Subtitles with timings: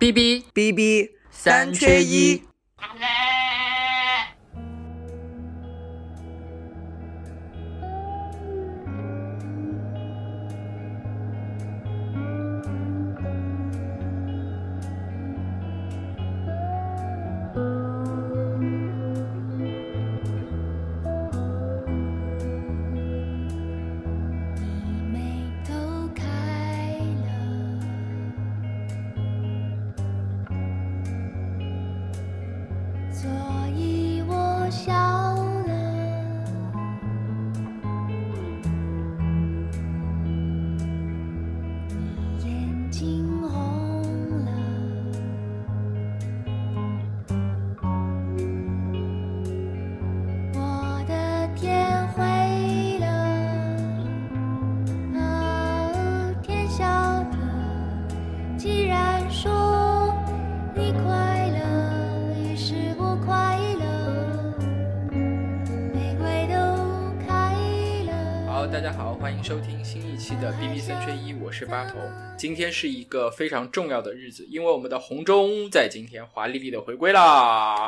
[0.00, 2.49] B B B B 三缺一。
[71.60, 71.98] 十，八头。
[72.38, 77.86] 今天是一个非常重要的日子，因为我们的红中在今天华丽丽的回归啦。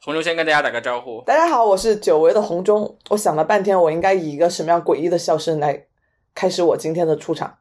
[0.00, 1.22] 红中先跟大家打个招呼。
[1.26, 2.96] 大家好，我是久违的红中。
[3.10, 5.86] 我想了半天，我应该以一个什么样诡异的笑声来
[6.34, 7.58] 开始我今天的出场。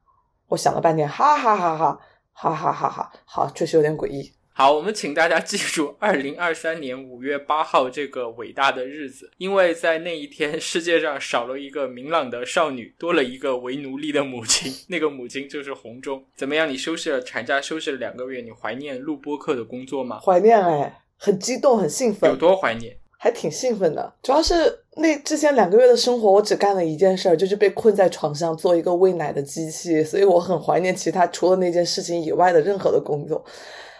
[0.47, 1.99] 我想了半天，哈哈哈哈，
[2.31, 4.31] 哈哈哈哈，好，确实有点诡异。
[4.59, 14.73] 好，我们请大家记住 二零二三年五月八号这个伟大的日子，因为在那一天，世界上少了一个明朗的少女，多了一个为奴隶的母亲。
[14.89, 16.25] 那个母亲就是红中。
[16.35, 16.67] 怎么样？
[16.67, 20.19] 你休息了产假，休息了两个月，你怀念录播课的工作吗？
[20.21, 22.97] 怀念哎，很激动，很兴奋有，多怀念？
[23.19, 24.11] 还挺兴奋的。
[24.23, 24.55] 主要是
[24.95, 33.45] 那之前两个月的生活，我只干了一件事儿，就是被困在床上做一个喂奶的机器，所以我很怀念其他除了那件事情以外的任何的工作。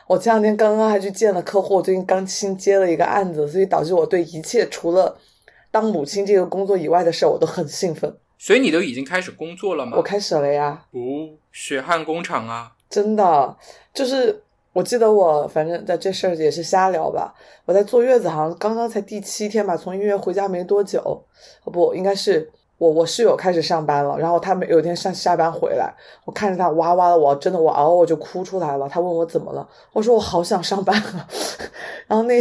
[0.08, 5.18] 我前两天刚刚还去见了客户，最近刚新接了一个案子，所以导致我对一切除了
[5.70, 8.16] 当母亲这个工作以外的事儿，我都很兴奋。
[8.38, 9.98] 所以你都已经开始工作了吗？
[9.98, 13.58] 我开始了呀，哦，血汗工厂啊，真的
[13.94, 17.34] 就是，我记得我反正在这事儿也是瞎聊吧。
[17.66, 21.22] 我在坐月子，好像刚刚才第七天吧，从医院回家没多久，
[21.66, 25.94] 哦不，应该是我我室友开始上班了，然后他们有一天上下班回来，
[26.26, 28.88] 我看着他哇哇的，我真的我嗷我就哭出来了。
[28.88, 31.28] 他问我怎么了，我说我好想上班啊。
[32.08, 32.40] 然后那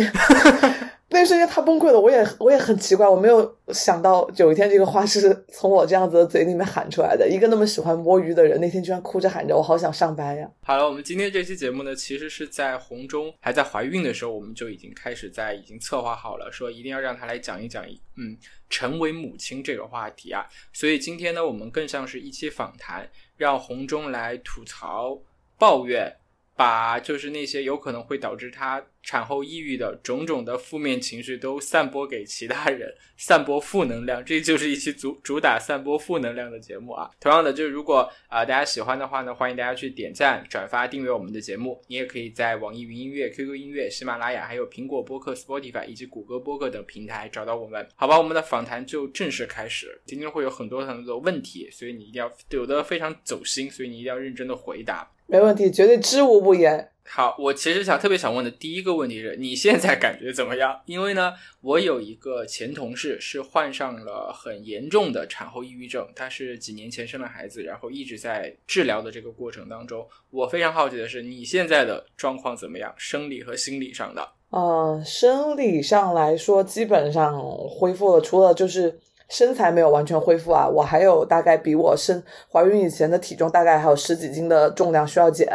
[1.08, 7.28] 那一瞬间他崩溃了，我也我也很奇怪，我没有想到有一天这个话是从我这样子的嘴里面喊出来的。
[7.28, 10.50] 一个那么喜欢摸鱼的人，那天居然哭着喊着我好想上班呀。
[10.62, 17.84] 好了，我们今天这期节目呢，其实是在红中还在怀孕的时候，我们就已经开始在已经策划好了，说一定要让她来讲一讲，
[18.16, 18.36] 嗯，
[18.68, 20.44] 成为母亲这个话题啊。
[20.72, 25.16] 所以今天呢，我们更像是一期访谈，让红中来吐槽、
[25.56, 26.12] 抱怨，
[26.56, 37.10] 把就是那些有可能会导致她产后抑郁的种种的负面情绪都散播给其他人， 散播负能量，这就是一期主主打散播负能量的节目啊。
[37.20, 41.80] 同样的，就是如果啊、大家喜欢的话呢，欢迎大家去点赞、转发、订阅我们的节目。
[41.86, 47.86] 你也可以在网易云音乐、QQ 音乐、喜马拉雅、还有苹果播客、Spotify 以及谷歌播客等平台找到我们。
[47.94, 50.00] 好吧，我们的访谈就正式开始。
[50.06, 55.08] 今天会有很多很多的问题，所以你一定要有的非常走心，所以你一定要认真的回答。
[55.26, 56.90] 没问题，绝对知无不言。
[57.08, 60.80] 好，我其实想特别想问的第一个问题是你现在感觉怎么样？
[60.86, 70.06] 因为呢，我有一个前同事是患上了很严重的产后抑郁症，他是几年前生了孩子，然后一直在治疗的这个过程当中。
[70.30, 72.92] 我非常好奇的是，你现在的状况怎么样？
[72.96, 74.28] 生理和心理上的？
[74.50, 78.98] 呃，生理上来说，基本上恢复了，除了就是
[79.28, 82.22] 身材没有完全恢复啊，我还有大概比我身
[82.52, 85.48] 怀孕以前的体重大概还有十几斤的重量需要减。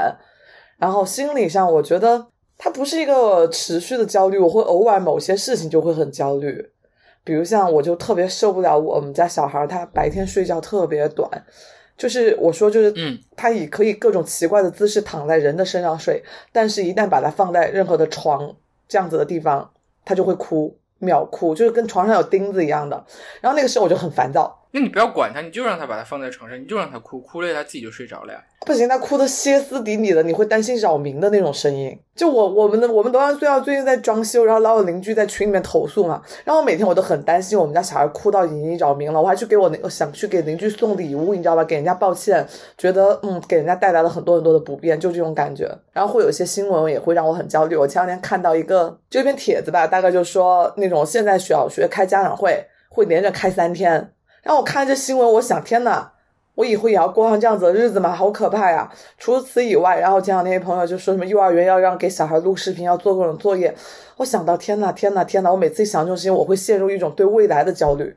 [0.77, 2.27] 然后心理上，我觉得
[2.57, 6.71] 它不是一个持续的焦虑，我会偶尔某些事情就会很焦虑，
[7.23, 11.29] 比如像我就特别受不了我们家小孩，他白天睡觉特别短。
[11.97, 18.55] 就是我说，就是嗯，他以可以各种奇怪的姿势躺在人的身上睡，但是一旦把它放在任何的床
[18.87, 19.69] 这样子的地方，
[20.03, 23.03] 他就会哭，秒哭，就是跟床上有钉子一样的。
[23.41, 28.41] 然后那个时候我就很烦躁，那你不要管他，你就让他把他放在床上，你就让他哭，哭累他自己就睡着了呀。
[28.65, 31.97] 不行，他哭的歇斯底里的，你会担心扰民的那种声音。
[32.15, 41.63] 就我我们的我们楼上最要最近在装修，然后老有邻居在群里面投诉嘛，然后每天我都很担心我们家小孩哭到已经扰民了，我还去给我那个想去给邻居送礼物，你知道吧？
[41.63, 42.47] 给人家抱歉，
[42.77, 45.69] 觉得嗯给人家带来了很多很多的不便，就这种感觉。
[45.91, 47.75] 然后会有一些新闻也会让我很焦虑。
[47.75, 56.11] 我前两天看到一个就一篇帖子吧，大概就说那种现在小学开家长会会连着开三天，然后我看这新闻，我想天呐，
[56.55, 58.11] 我以后也要过上这样子的日子吗？
[58.13, 58.91] 好可怕呀！
[59.17, 63.73] 除此以外，然后前两天朋友就说什么幼儿园要让给小孩录视频，要做各种作业。
[64.17, 65.51] 我想到天呐天呐天呐！
[65.51, 68.15] 我每次一想这种事情，我会陷入一种对未来的焦虑。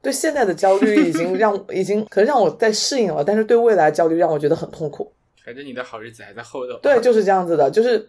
[0.00, 5.12] 对现在的焦虑已经让 已经可能让我在适应了，但是对未来焦虑让我觉得很痛苦。
[5.44, 6.78] 反正你的好日子还在后头。
[6.80, 8.06] 对，就是这样子的，就是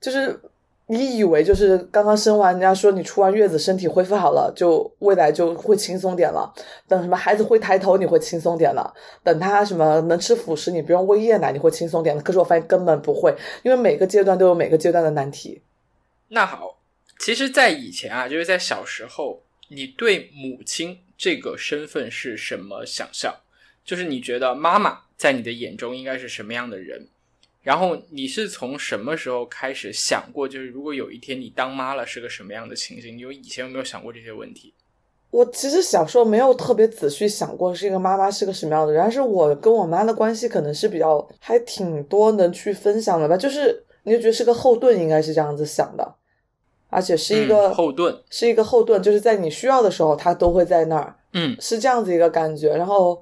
[0.00, 0.38] 就是
[0.86, 6.52] 你以为就是刚刚生完，人家说你出完月子身体恢复好了，就未来就会轻松点了。
[6.86, 8.92] 等什么孩子会抬头，你会轻松点了。
[9.22, 12.20] 等他什么能吃辅食，你不用喂夜奶，你会轻松点了。
[12.22, 15.62] 可是我发现根本不会，因为每个阶段都有每个阶段的难题。
[16.28, 16.78] 那好，
[17.18, 23.34] 其实，在以前啊，就是在小时候，你对母亲这个身份是什么想象？
[23.84, 27.08] 就是你觉得妈妈在你的眼中应该是什么样的人？
[27.64, 33.16] 然后你是从什么时候开始想过，就是如果有一天你当妈了，是个什么样的情形？
[33.16, 34.72] 你有以前有没有想过这些问题？
[35.30, 43.36] 我其实小时候没有特别仔细想过是一个妈妈是个什么样的人，但是我跟我妈的关系可能是比较还挺多能去分享的吧。
[43.36, 46.14] 就是你就觉得是个后盾，应该是这样子想的，
[46.88, 51.16] 而且是一个、嗯后盾，是一个后盾，就是在你需要的时候，她都会在那儿。
[51.32, 52.76] 嗯是这样子一个感觉。
[52.76, 53.20] 然后，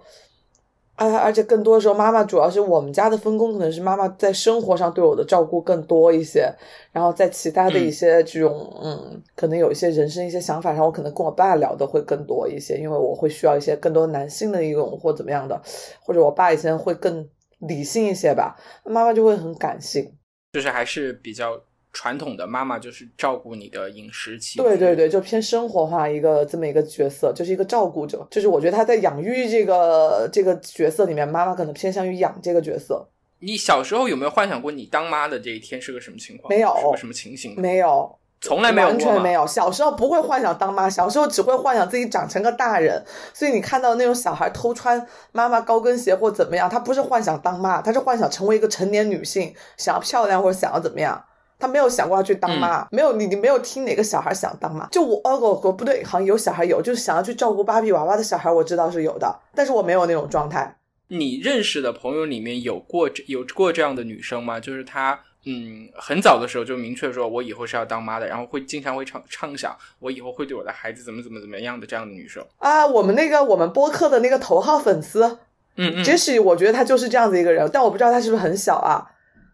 [0.95, 6.53] 啊，而且更多的时候，妈妈主要是我们家的分工，可能是妈妈在生活上对我的照顾更多一些，
[6.93, 15.61] 然后在其他的一些这种，嗯可能有一些人生一些想法上，我可能跟我爸聊的会更多一些，因为我会需要一些更多男性的一种或怎么样的，
[16.03, 17.27] 或者我爸以前会更
[17.59, 20.13] 理性一些吧，妈妈就会很感性。
[20.53, 21.59] 就是还是比较
[21.93, 24.63] 传统的，妈妈就是照顾你的饮食起居。
[24.63, 28.27] 对对对，就偏生活化一个这么一个角色，就是一个照顾者。
[28.31, 33.07] 就是我觉得他在养育这个这个角色里面，妈妈可能偏向于养这个角色。
[33.41, 36.49] 你小时候有没有幻想过你当妈的这一天是个什么情况？
[36.49, 37.61] 没有是个什么情形？
[37.61, 39.47] 没有，从来没有完全没有。
[39.47, 43.05] 小时候不会幻想当妈，小时候只会幻想自己长成个大人。
[43.35, 51.23] 所以你看到那种小孩偷穿妈妈高跟鞋或怎么样，他不是幻想当妈，他是幻想成为一个成年女性，想要漂亮或者想要怎么样。
[51.63, 54.85] 他没有想过要去当嗯妈，没有你你没有听哪个小孩想当妈？
[54.89, 60.77] 就我哦我我不对，好像有小孩有，就是想要去照顾芭比娃娃的小孩，我知道是有的，但是我没有那种状态。
[61.07, 64.59] 你认识的朋友里面有过这有过这样的女生吗？
[64.59, 72.45] 就是她，嗯，很早的时候就明确说，我以后是要当妈的，然后会经常会畅畅想，我以后会对我的孩子怎么怎么怎么样的这样的女生。
[72.59, 75.39] 啊，我们那个我们播客的那个头号粉丝，
[75.77, 79.12] 嗯嗯，杰西，我觉得她就是这样子一个人，但我不知道她是不是很小啊。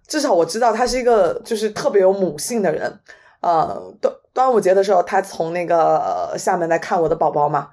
[0.09, 2.99] 至少我知道他是一个就是特别有母性的人。
[3.41, 7.71] 呃，端端午节的时候，他从那个、呃厦门来看我的宝宝嘛，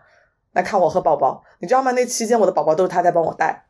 [0.53, 1.91] 来看我和宝宝，你知道吗？
[1.93, 3.65] 那期间我的宝宝都是他在帮我带。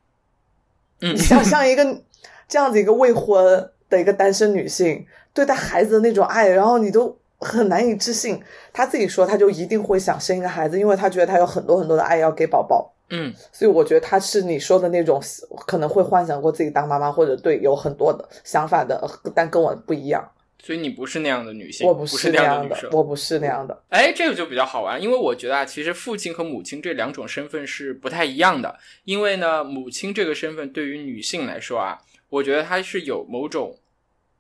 [1.00, 2.02] 嗯你想象一个
[2.48, 8.42] 这样子一个未婚的一个单身女性对待孩子的那种爱，然后你都很难以置信。
[8.74, 12.95] 她自己说，她就一定会想生一个孩子，因为她觉得她有很多很多的爱要给宝宝。
[13.10, 15.22] 嗯，所以我觉得她是你说的那种
[15.68, 19.02] 可能会幻想过自己当妈妈，或者对有很多的想法的，
[19.36, 20.28] 但跟我不一样。
[20.58, 22.76] 所以你不是那样的女性，我不是那样的。
[22.92, 23.84] 我不是那样的。
[23.90, 28.76] 哎，这个就比较好玩，因为我觉得啊，其实父亲和母亲这两种身份是不太一样的。
[29.04, 32.00] 因为呢，母亲这个身份对于女性来说啊，
[32.30, 33.78] 我觉得它是有某种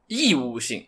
[0.08, 0.88] 义务性，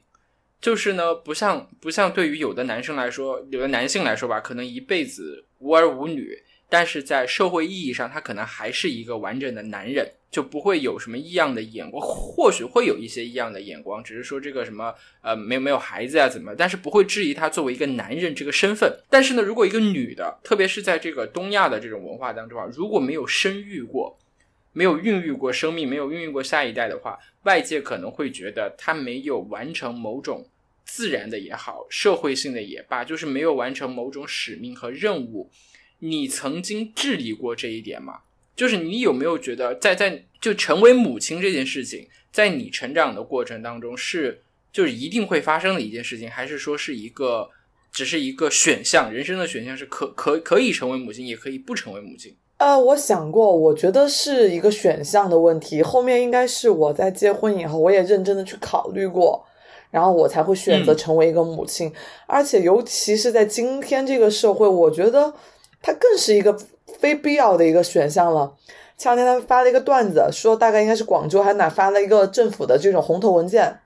[0.59, 6.35] 就是呢，不像不像对于有的男生来说，有的男性来说吧，可能一辈子无儿无女，
[6.69, 18.93] 但是在社会意义上，他可能还是一个完整的男人，就不会有什么异样的眼光，或许会有一些异样的眼光，只是说这个什么呃没有没有孩子啊怎么，但是不会质疑他作为一个男人这个身份。
[19.09, 24.17] 但是呢，如果一个女的，特别是在这个东亚的这种文化当中啊，如果没有生育过，
[24.73, 30.45] 没有孕育过生命，没有孕育过下一代的话，外界可能会觉得她没有完成某种
[30.83, 35.49] 自然的也好，社会性的也罢，就是没有完成某种使命和任务。
[35.99, 38.19] 你曾经质疑过这一点吗？
[38.55, 47.49] 就是你有没有觉得在在就成为母亲这件事情，在你成长的过程当中是就是一定会发生的一件事情，还是说是一个
[47.91, 49.13] 只是一个选项？
[49.13, 52.35] 人生的选项是可可可以成为母亲，也可以不成为母亲。
[52.57, 55.83] 呃，我想过，我觉得是一个选项的问题。
[55.83, 59.45] 后面应该是我在结婚以后，我也认真的去考虑过，
[59.91, 61.93] 然后我才会选择嗯成为一个母亲。
[62.25, 65.31] 而且，尤其是在今天这个社会，我觉得
[65.81, 66.57] 它更是一个
[66.99, 68.53] 非必要的一个选项了。
[68.97, 73.79] 前两天他发了一个段子，说大概应该是广州还是哪发了一个政府的这种红头文件，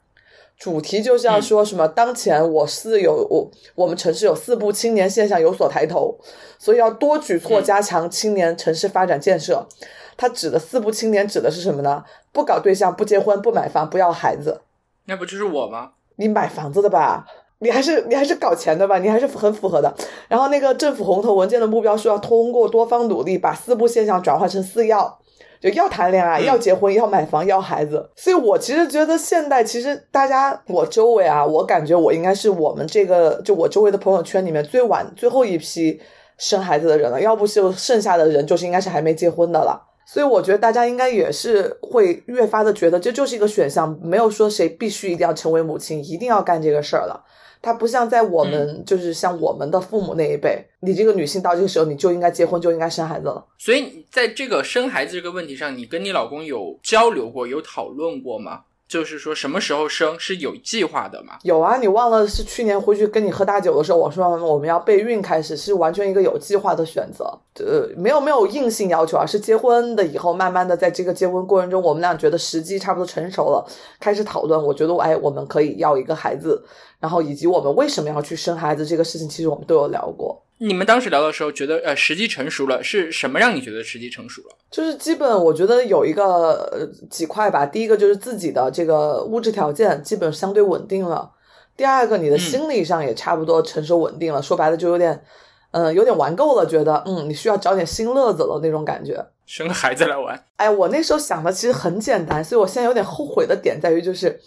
[0.57, 1.88] 主题就是要说什么？
[1.88, 6.17] 当前我市有我我们城市有四不青年现象有所抬头，
[6.57, 9.67] 所以要多举措加强青年城市发展建设。
[10.15, 12.05] 他指的四不青年指的是什么呢？
[12.31, 14.62] 不搞对象，不结婚，不买房，不要孩子。
[15.05, 15.91] 那不就是我吗？
[16.15, 17.25] 你买房子的吧？
[17.61, 18.97] 你还是你还是搞钱的吧？
[18.97, 19.93] 你还是很符合的。
[20.27, 25.19] 然后那个政府红头文件的目标是要通过多方努力，把四不现象转化成四要。
[25.61, 28.09] 就要谈恋爱，嗯要结婚，要买房，要孩子。
[28.15, 36.01] 所以我其实觉得现代其实大家我周围啊，我感觉我应该是我们这个就我周围的朋友圈里面最晚最后一批
[36.39, 39.79] 生孩子的人了，要不就剩下的人就是应该是还没结婚的了。
[40.03, 47.23] 所以我觉得大家应该也是会越发的觉得这就是一个选项，没有说谁必须一定要成为母亲，一定要干这个事儿了。
[47.61, 53.45] 它不像在我们、就是像我们的父母那一辈，你这个女性到这个时候你就应该结婚，就应该生孩子了。
[53.57, 58.61] 所以你在这个生孩子这个问题上，你跟你老公有交流过、有讨论过吗？
[58.91, 61.38] 就是说什么时候生是有计划的吗？
[61.43, 67.24] 有啊，你忘了是去年回去跟你喝大酒的时候，我说我们要备孕开始，是完全一个有计划的选择，
[67.60, 73.65] 呃，没有没有硬性要求啊，是结婚的以后，慢慢的在这个结婚过程中，我们俩觉得时机差不多成熟了，
[73.98, 74.62] 开始讨论。
[74.62, 76.62] 我觉得，哎，我们可以要一个孩子，
[77.00, 80.43] 然后以及我们为什么要去生孩子这个事情，其实我们都有聊过。
[80.63, 84.49] 你们当时聊的时候，觉得呃时机成熟了，是什么让你觉得时机成熟了？
[84.69, 91.31] 就是基本我觉得有一个呃几块吧，第一个就是自己的这个物质条件基本相对稳定了，
[91.75, 95.23] 第二个你的心理上也差不多成熟稳定了，说白了就有点，
[95.71, 99.25] 嗯、有点玩够了，觉得嗯你需要找点新乐子了那种感觉。
[99.47, 104.39] 生个孩子来玩，哎，我那时候想的其实很简单，所以我现在有点后悔的点在于就是。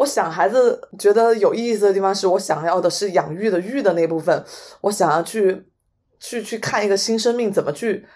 [0.00, 4.42] 我想孩子觉得有意思的地方是我想要的是养育的育的那部分，
[4.80, 5.62] 我想要去
[6.18, 8.06] 去去看一个新生命怎么去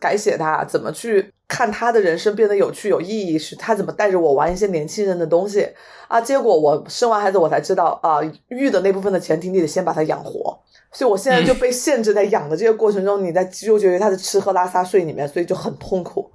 [0.00, 5.68] 改写它，怎么去看他的人生变得有趣有意义，是他怎么带着我玩一些年轻人的东西
[6.06, 6.20] 啊。
[6.20, 10.56] 结果我生完孩子，我才知道啊，育的那部分的前提你得先把它养活，
[10.92, 16.30] 所以我现在就被限制在养的这个过程中，你在纠结于他的吃喝拉撒睡里面，所以就很痛苦。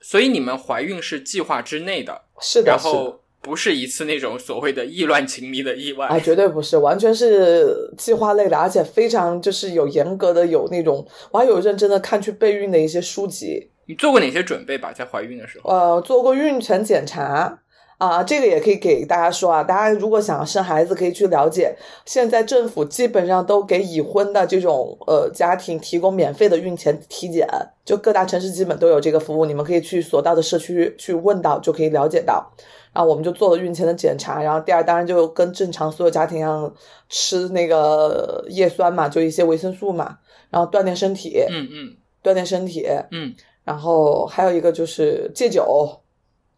[0.00, 2.78] 所以你们怀孕是计划之内的，是的，然。
[2.80, 6.06] 后不是一次那种所谓的意乱情迷的意外。
[6.06, 14.92] 啊，绝对不是，完全是计划类的，而且非常就是有严格的，有那种我还有认真的看去备孕的一些书籍，你做过哪些准备吧？
[14.92, 17.60] 在怀孕的时候，呃，做过孕前检查
[17.98, 27.46] 啊，这个也可以给大家说啊，大家如果想要生孩子，可以去了解，现在政府基本上都给已婚的这种呃家庭提供免费的孕前体检，
[27.84, 32.52] 就各大城市基本都有这个服务，你们可以去所到的社区去问到，就可以了解到。
[32.98, 36.74] 然后我们就做了孕前的检查，然后第二当然就跟正常所有家庭一样
[37.08, 40.18] 吃那个叶酸嘛，就一些维生素嘛，
[40.50, 45.88] 然后锻炼身体，嗯嗯锻炼身体，嗯，然后还有一个就是戒酒，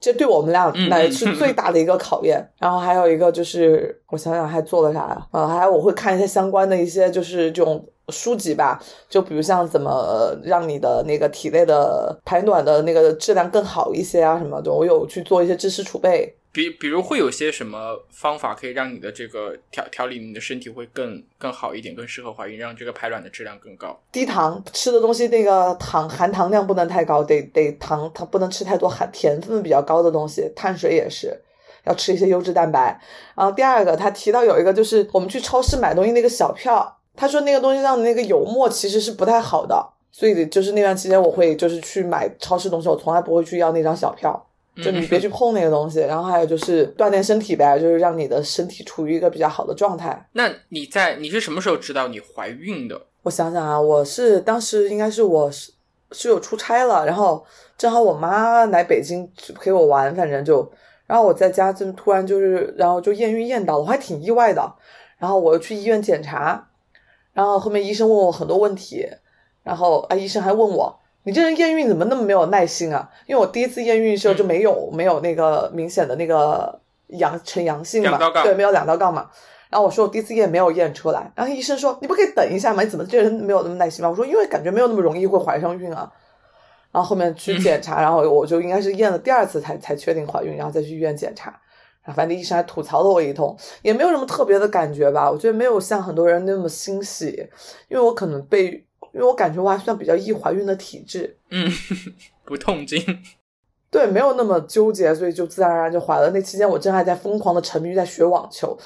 [0.01, 2.43] 这对我们俩嗯来是最大的一个考验。
[2.59, 5.27] 然后还有一个就是，我想想还做了啥呀？
[5.33, 16.35] 啊，还有我会看一些相关的一些就是这种书籍吧，就比如像怎么让你的那个体内的排卵的那个质量更好一些啊什么的，我有去做一些知识储备。
[16.53, 23.97] 比比如会有些什么方法可以让你的这个调调理你的身体会更更好一点，更适合怀孕，让这个排卵的质量更高。
[24.11, 31.41] 低糖吃的东西，那个糖含糖量不能太高，得得糖它不能吃太多含甜分比较高的东西，碳水也是
[31.85, 33.01] 要吃一些优质蛋白。
[33.37, 44.47] 然后第二个，他提到有一个就是我们去超市买东西那个小票，他说那个东西上的那个油墨其实是不太好的，所以就是那段期间我会就是去买超市东西，我从来不会去要那张小票。
[44.83, 50.27] 就你别去碰那个东西，然后还有就是锻炼身体呗，就是让你的身体处于一个比较好的状态。
[50.33, 52.99] 那你在你是什么时候知道你怀孕的？
[53.25, 55.73] 我想想啊，我是当时应该是我是
[56.13, 57.45] 是有出差了，然后
[57.77, 60.67] 正好我妈来北京陪我玩，反正就，
[61.07, 64.73] 然后我在家就突然就是，然后就验孕验到了，我还挺意外的。
[65.19, 66.70] 然后我又去医院检查，
[67.41, 69.09] 然后后面医生问我很多问题，
[69.63, 73.09] 然后啊医生还问我，你这人验孕怎么那么没有耐心啊？
[73.27, 79.31] 因为我第一次验孕的时候就没有、没有那个明显的那个阳呈阳性嘛对，没有两道杠嘛。
[79.71, 82.83] 然后我说我第一次验没有验出来，然后医生说你不可以等一下吗？
[82.83, 84.11] 你怎么这人没有那么耐心吗？
[84.11, 86.13] 我说因为感觉没有那么容易会怀上孕啊。
[86.93, 91.59] 然后后面去检查，然后我就应该是验了第二次才才确定怀孕，然后再去医院检查。
[92.15, 95.31] 反正医生还吐槽了我一通，也没有什么特别的感觉吧。
[95.31, 97.49] 我觉得没有像很多人那么欣喜，
[97.89, 98.73] 因为我可能被，
[99.13, 101.71] 因为我感觉我还算比较易怀孕的体质，嗯，
[102.45, 103.01] 不痛经。
[103.91, 106.31] 对，没有那么纠结，所以就自然而然就怀了。
[106.31, 108.79] 那期间我正还在疯狂的沉迷于在学网球，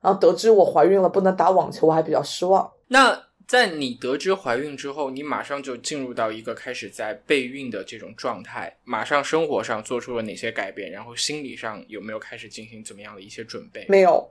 [0.00, 2.70] 然后得知我怀孕了不能打网球，我还比较失望。
[2.88, 3.20] 那
[3.52, 13.84] 在你得知怀孕之后，你马上就进入到一个开始在备孕的这种状态，马上生活上做出了哪些改变，然后心理上有没有开始进行怎么样的一些准备？
[13.90, 14.26] 没有，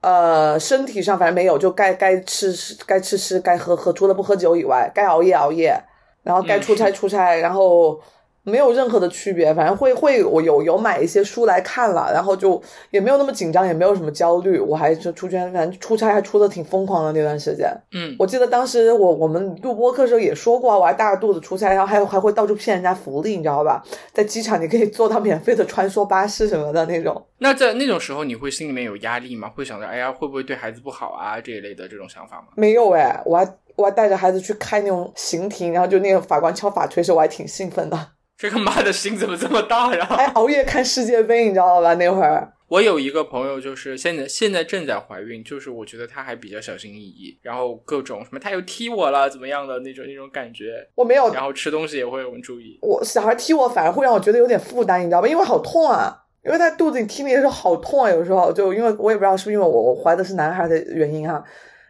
[0.00, 5.78] 呃，身体上反正没有，就该该吃吃，该吃吃，该喝喝，除了不喝酒以外，该熬夜熬夜，
[6.22, 8.02] 然后该出差 出差，然后
[8.44, 14.58] 没有任何的区别，反正会会我有有买一些书来看了，然后就也没有那么紧张，也没有什么焦虑。
[14.58, 17.68] 我还是出去，反正出差还出的挺疯狂的那段时间。
[17.92, 23.82] 嗯，我记得当时我我们录播课的时候也说过啊，我还大着肚子出差，然后还有还会到处骗人家福利，你知道吧？
[24.12, 27.26] 在机场你可以坐到免费的穿梭巴士什么的那种。
[27.38, 29.50] 那在那种时候，你会心里面有压力吗？
[29.54, 32.48] 会想着，哎呀，会不会对孩子不好啊这一类的这种想法吗？
[32.56, 38.08] 没有哎，我还我还带着孩子去开那种刑庭，然后就那个法官敲法锤时，我还挺兴奋的。
[38.36, 40.04] 这个妈的心怎么这么大呀？
[40.06, 41.94] 还熬夜看世界杯，你知道吧？
[41.94, 52.78] 那会儿 我有一个朋友，就是现在现在正在怀孕，就是我觉得她还比较小心翼翼，然后各种什么她又踢我了怎么样的那种那种感觉，我没有，然后吃东西也会很注意。
[52.82, 55.28] 我小孩踢我反而会让我觉得有点负担，你知道吗？
[55.28, 61.40] 因为好痛啊，因为在肚子里踢你的时候好痛啊，有时候就因为我也不知道是不是因为我我怀的是男孩的原因啊、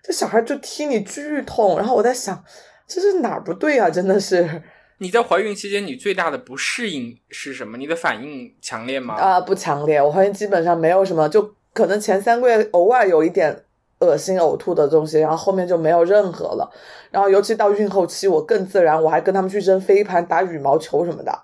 [0.02, 2.44] 这小孩就踢你巨痛，然后我在想
[2.86, 3.88] 这是哪儿不对啊？
[3.88, 4.62] 真的是
[4.98, 7.76] 你在怀孕期间，你最大的不适应是什么？
[7.76, 9.14] 你的反应强烈吗？
[9.14, 13.64] 啊、不强烈，我怀孕基本上没有什么，就可能前三个月偶尔有一点
[13.98, 16.70] 恶心呕吐的东西，然后后面就没有任何了。
[17.10, 21.36] 然后尤其到孕后期，我更自然，我还跟他们去扔飞盘、打羽毛球什么的，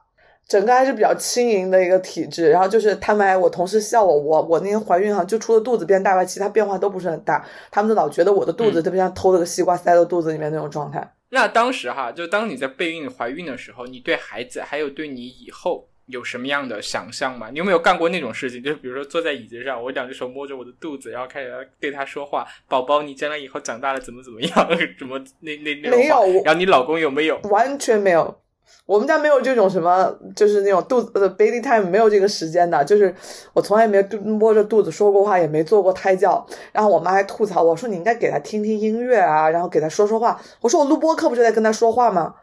[0.46, 2.50] 整个还是比较轻盈的一个体质。
[2.50, 7.44] 然后就是他们还，我同事笑我，我我那天怀孕哈，就除了肚子变大外，其他变化都不是很大。
[7.70, 11.12] 他们就老觉得我的肚子嗯特别像偷了个西瓜塞到肚子里面那种状态。
[11.30, 17.50] 那当时哈，就当你在备孕怀孕的时候，你对孩子还有对你以后有什么样的想象吗？
[17.50, 18.60] 你有没有干过那种事情？
[18.62, 24.68] 就是比如说坐在椅子上，我两只手摸着我的肚子，然后开始对他说话：“宝宝，你将来以后长大了怎么怎么样？
[24.98, 27.38] 怎么那那那种话然后你老公有没有？
[27.44, 28.40] 完全没有。
[28.86, 33.14] 我们家没有这种什么，就是那种肚子呃 baby time 没有这个时间的，就是
[33.52, 36.44] 我从来没肚摸着肚子说过话，也没做过胎教。
[36.72, 40.40] 然后我妈还吐槽我说你应该给他听听音乐啊，然后给他说说话。
[40.60, 42.34] 我说我录播课不就在跟他说话吗？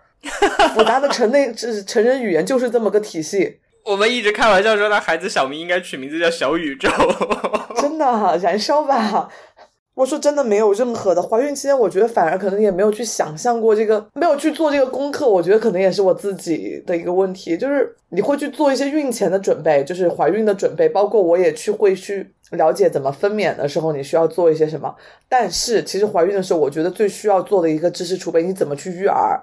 [0.74, 6.90] 复杂的成内这成人语言就是这么个体系， 我们一直开玩笑说，他孩子小名应该取名字叫小宇宙。
[7.80, 9.30] 真的燃烧吧。
[9.98, 15.28] 我说真的没有任何的怀孕期间，我觉得反而可能也没有去想象过这个，没有去做这个功课。
[15.28, 24.96] 我觉得可能也是我自己的一个问题，就是你会去做一些孕前的准备，就是怀孕的准备，包括我也去会去了解怎么分娩的时候你需要做一些什么。
[25.28, 29.42] 但是其实怀孕的时候，我觉得最需要做的一个知识储备，你怎么去育儿，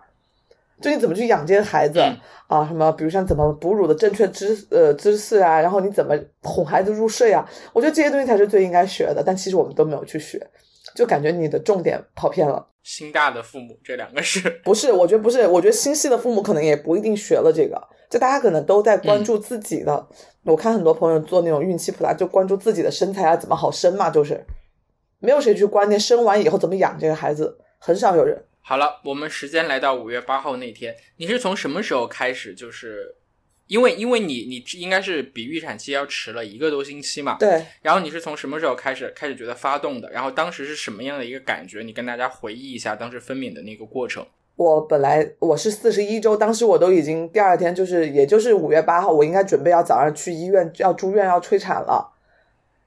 [0.84, 2.14] 就你怎么去养这些孩子、嗯
[2.46, 10.46] 啊，什么比如像怎么哺乳的正确知呃姿势啊，然后你怎么哄孩子入睡啊，我觉得这些东西才是最应该学的，但其实我们都没有去学，
[10.94, 12.66] 就感觉你的重点跑偏了。
[12.82, 20.06] 心大的父母，这两个是 不是，我觉得不是，我觉得心细的父母可能也不一定学了这个，就大家可能都在关注自己的。
[20.44, 24.44] 我看很多朋友做那种孕期普拉，就关注自己的身材啊，怎么好生嘛，就是
[25.18, 28.44] 没有谁去关念生完以后怎么养这个孩子，很少有人。
[28.66, 32.54] 好了，我们时间来到五月八号那天，你是从什么时候开始？
[32.54, 33.14] 就是
[33.66, 40.10] 因为因为你你应该是比预产期要迟了一个多星期嘛，对，然后你是从什么时候开始开始觉得发动的？
[40.10, 41.82] 然后当时是什么样的一个感觉？
[41.82, 44.26] 你跟大家回忆一下当时分娩的那个过程。
[44.56, 52.13] 我本来我是四十一周，当时我都已经第二天就是，也就是五月八号，我应该准备要早上去医院要住院要催产了。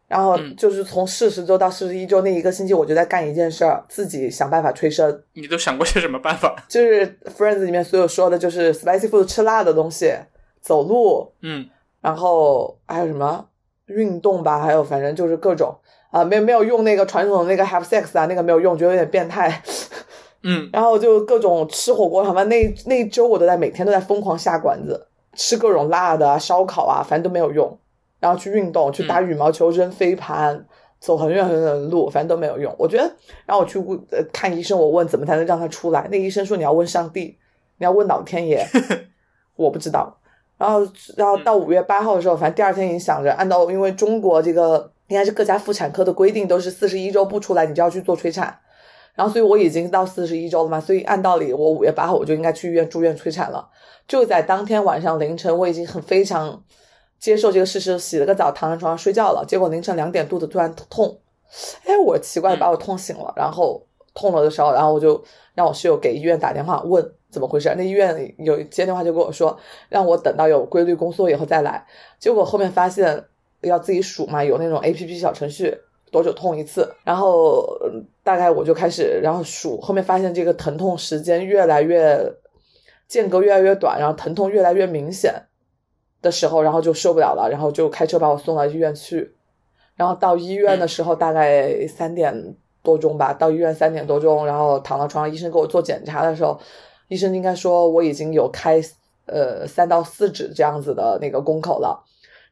[0.08, 5.24] 然后嗯就是从四十周到四十一周那一个星期，我就在干一件事儿，自己想办法催生。
[5.34, 6.56] 你都想过些什么办法？
[6.70, 10.13] 就是 Friends 里面所有说的，就是 spicy food 吃辣的东西，
[10.62, 11.67] 走路，嗯，
[12.02, 13.46] 然后还有什么
[13.88, 15.76] 运动吧，还有反正就是各种
[16.12, 19.62] 啊，没有没有用那个传统的那个 have sex 啊，那个没有用，觉得有点变态。
[20.43, 27.78] 嗯， 然后就各种吃火锅，什么那那一周我都在每天都在疯狂下馆子，吃各种辣的啊、烧烤啊，反正都没有用。
[28.19, 30.65] 然后去运动，去打羽毛球、扔飞盘、
[30.99, 32.73] 走很远很远的路，反正都没有用。
[32.77, 33.03] 我觉得
[33.45, 37.38] 然后我去问呃看医生，我问怎么才能让他出来，那医生说你要问上帝，
[37.77, 38.65] 你要问老天爷，
[39.56, 40.17] 我不知道。
[40.58, 40.80] 然后
[41.15, 48.58] 然后到五月八号的时候，反正第二天已经想着按照因为中国这个应该是各家妇产科的规定都是四十一周不出来，你就要去做催产。
[49.13, 53.67] 然后，所以我已经到四十一周了嘛，所以按道理我五月八号我就应该去医院住院催产了。
[54.08, 56.63] 就在当天晚上凌晨，我已经很非常
[57.19, 59.45] 接受这个事实，洗了个澡，躺在床上睡觉了。
[59.47, 61.19] 结果凌晨两点肚子突然痛，
[61.86, 63.82] 哎，我奇怪把我痛醒了，然后
[64.13, 67.73] 痛了的时候，然后我就让我室友给医院打电话问怎么回事。
[67.77, 69.58] 那医院有接电话就跟我说，
[69.89, 71.86] 让我等到有规律宫缩以后再来。
[72.19, 73.23] 结果后面发现
[73.62, 75.77] 要自己数嘛，有那种 A P P 小程序。
[76.10, 76.89] 多久痛一次？
[77.03, 77.91] 然后呃
[78.23, 82.34] 大概我就开始，然后数，后面发现这个疼痛时间越来越
[83.10, 85.34] 间隔越来越短，然后疼痛越来越明显
[86.21, 89.36] 的时候，然后就受不了了，然后就开车把我送到医院去。
[89.95, 96.60] 然后到医院的时候大概三点多钟吧，到医院三点多钟，然后躺到床上，医生给我做检查的时候，
[97.08, 98.82] 医生应该说我已经有开
[99.25, 102.03] 呃三到四指这样子的那个宫口了，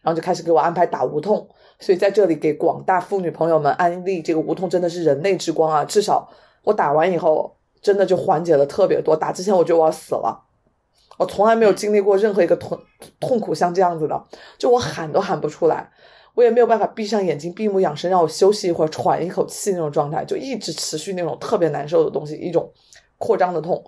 [0.01, 1.47] 然后就开始给我安排打无痛。
[1.77, 5.83] 所以在这里给广大妇女朋友们安利，这个无痛真的是人类之光啊！
[5.83, 6.27] 至少
[6.63, 9.15] 我打完以后，真的就缓解了特别多。
[9.15, 10.44] 打之前我觉得我要死了，
[11.17, 12.79] 我从来没有经历过任何一个痛
[13.19, 14.23] 痛苦像这样子的，
[14.57, 15.89] 就我喊都喊不出来，
[16.33, 22.71] 我也没有办法闭上眼睛闭目养神，让我休息一会儿喘一口气那种状态，就一直持续那种特别难受的东西，一种
[23.17, 23.83] 扩张的痛。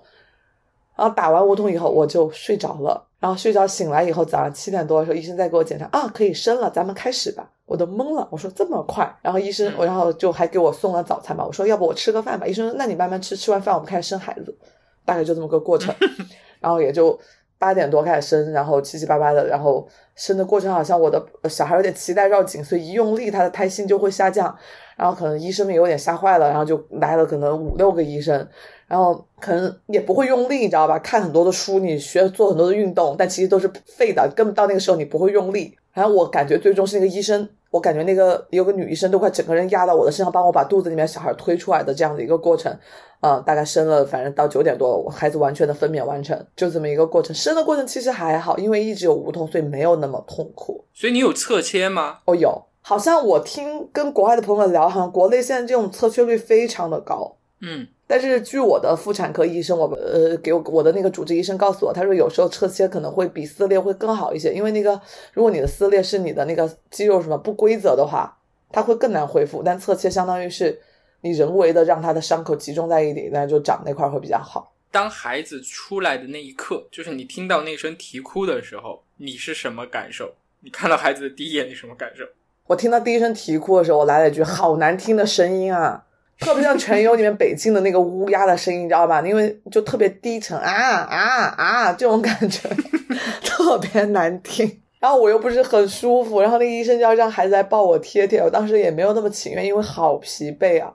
[0.95, 3.05] 然后打完无痛以后，我就睡着了。
[3.19, 7.47] 然后睡着醒来以后，早上七点多的时候，医生再给我检查啊，可以生了，咱们开始吧。
[7.65, 9.15] 我都懵了，我说这么快？
[9.21, 11.45] 然后医生，我然后就还给我送了早餐吧。
[11.45, 12.47] 我说要不我吃个饭吧？
[12.47, 14.57] 医生说那你慢慢吃，吃完饭我们开始生孩子，
[15.05, 15.93] 大概就这么个过程。
[16.59, 17.17] 然后也就
[17.57, 24.55] 八点多开始生，然后七七八八的，然后生的过程好像我的小孩有点脐带绕颈，所以一用力他的胎心就会下降。
[24.95, 28.47] 然后可能医生们有点吓坏了，然后就来了可能五六个医生。
[28.87, 30.97] 然后可能也不会用力，你知道吧？
[30.99, 35.77] 看很多的书，你学做很多的运动，但其实都是废的，根本到那个时候你不会用力。
[35.93, 42.75] 然后我感觉最终是那个医生，我感觉那个有个女医生都快整个人压到我的身上，帮我把肚子里面小孩推出来的这样的一个过程。
[43.19, 47.35] 嗯，大概生了，反正到九点多，我孩子完全的分娩完成，就这么一个过程。
[47.35, 50.85] 生的过程其实还好，因为一直有无痛，所以没有那么痛苦。
[50.93, 52.19] 所以你有侧切吗？
[52.25, 57.37] 哦，有，好像我听跟国外的朋友聊，好像国内现在这种侧切率非常的高。
[57.61, 57.87] 嗯。
[58.09, 64.99] 但是据我的妇产科医生，我呃给我我的那个主治医生告诉我，他说有时候侧切可能会比撕裂会更好一些，因为那个
[65.33, 68.37] 如果你的撕裂是你的那个肌肉什么不规则的话，
[68.71, 69.61] 它会更难恢复。
[69.61, 70.81] 但侧切相当于是
[71.19, 74.73] 你人为的让他的伤口集中在一起，那就长那块会比较好。
[74.89, 80.33] 当孩子出来的那一刻，就是你听到那声啼哭的时候，你是什么感受？
[80.61, 82.23] 你看到孩子的第一眼，你什么感受？
[82.67, 86.05] 我听到第一声啼哭的时候，我来了一句好难听的声音啊！
[86.39, 89.21] 特别像《全游》里面北京的那个乌鸦的声音，你知道吧？
[89.21, 92.69] 因为就特别低沉啊啊啊这种感觉，
[93.43, 94.81] 特别难听。
[94.99, 100.91] 然后我又不是很舒服，然后那个医生就要让孩子来抱我贴贴，我当时也没有那么情愿，因为好疲惫啊。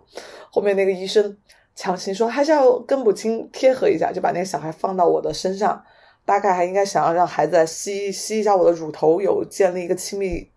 [0.50, 1.37] 后面那个医生
[1.74, 5.83] 强行说还是要跟母亲贴合一下，就把那个小孩放到我的身上，
[6.24, 10.50] 大概还应该想要让孩子吸吸一下我的乳头，有建立一个亲密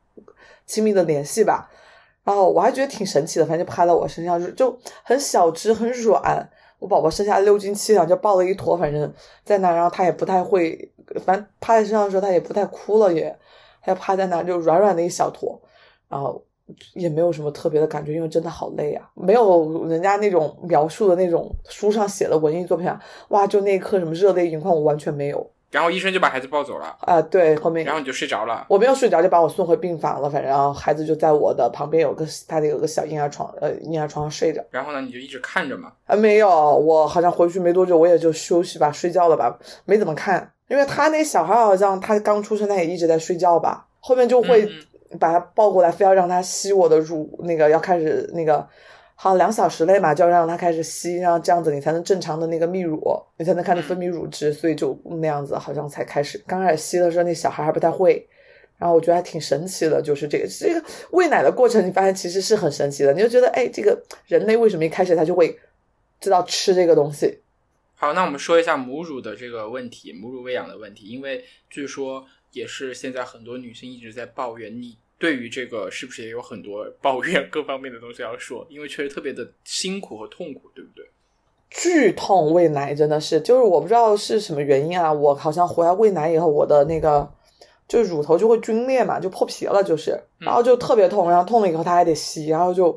[0.65, 1.69] 亲密的联系吧。
[2.25, 6.49] 然后我还觉得挺神奇的，反正就趴到我身上，就就很小只，很软。
[6.79, 9.13] 我宝宝生下六斤七两，就抱了一坨，反正
[9.45, 10.91] 在那，然后他也不太会，
[11.23, 13.33] 反正趴在身上的时候他也不太哭了，也，
[13.81, 15.59] 他就趴在那，就软软的一小坨，
[16.09, 16.43] 然后
[16.95, 22.91] 也没有什么特别的感觉，因为真的好累啊，没有人家那种描述的那种书上写的文艺作品，
[23.29, 25.51] 哇，就那一刻什么热泪盈眶，我完全没有。
[25.75, 28.65] 然后医生就把孩子抱走了啊，对，后面然后你就睡着了。
[28.69, 30.29] 我没有睡着，就把我送回病房了。
[30.29, 34.63] 反正然后孩子就在我的旁边，有个他的有个小婴儿床，呃，婴儿床上睡着。
[34.71, 35.91] 然后呢，你就一直看着嘛？
[36.05, 40.49] 啊，没有，我好像回去没多久，我也就休息吧，睡觉了吧，没怎么看。
[40.69, 43.85] 因为他那小孩好像他刚出生，他也一直在睡觉吧。
[43.99, 44.65] 后面就会
[45.19, 48.65] 把他抱过来，非要让他吸我的乳，那个要开始那个。
[49.17, 53.01] 好，两小时内嘛，就要让它开始吸，然后这样子你才能正常的那个泌乳，
[53.37, 56.37] 你才能看到分泌乳汁，所以就那样子，好像才开始。
[56.45, 58.27] 刚开始吸的时候，那小孩还不太会，
[58.77, 63.97] 然后我觉得还挺神奇的，就是这个这个喂奶的过程，你发现其实是很神奇的，你就觉得哎，这个
[64.27, 65.57] 人类为什么一开始他就会
[66.19, 67.39] 知道吃这个东西？
[67.95, 74.97] 好，那我们说一下母乳的这个问题，母乳喂养的问题，因为据说也是现在很多女性一直在抱怨你。
[75.17, 78.65] 对于这个，是不是也有很多抱怨各方面的东西要说？
[78.69, 81.05] 因为确实特别的辛苦和痛苦，对不对？
[81.69, 85.11] 剧痛喂奶真的是，就是我不知道是什么原因啊。
[85.11, 87.29] 我好像回来喂奶以后，我的那个
[87.87, 92.87] 就乳头就会皲裂嘛，就破皮了，就是，然后就特别痛，然后痛了以后他还得吸，然后就，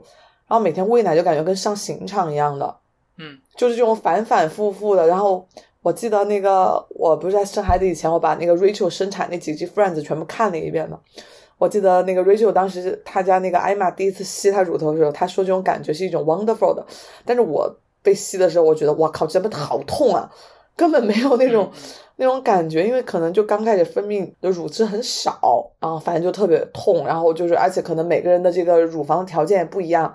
[0.46, 2.76] 然后每天喂奶就感觉跟上刑场一样的，
[3.16, 5.06] 嗯，就是这种反反复复的。
[5.06, 5.48] 然后
[5.82, 11.00] 我记得那个，我不是在生孩子以前，我把那个 Rachel 生产那几集 Friends 全部看了一遍嘛。
[11.58, 16.86] 我记得那个 Rachel 当时他家那个艾玛第一次吸他乳头的时候，他说这种感觉是一种 wonderful 的。
[17.24, 17.68] 但是我
[18.00, 20.30] 被吸的时候，我觉得哇靠，真的好痛啊，
[20.76, 21.68] 根本没有那种
[22.14, 27.04] 那种感觉，因为可能就刚开始分泌的乳汁很少，然后反正就特别痛。
[27.04, 30.14] 然后就是而且可能每个人的这个乳房条件也不一样，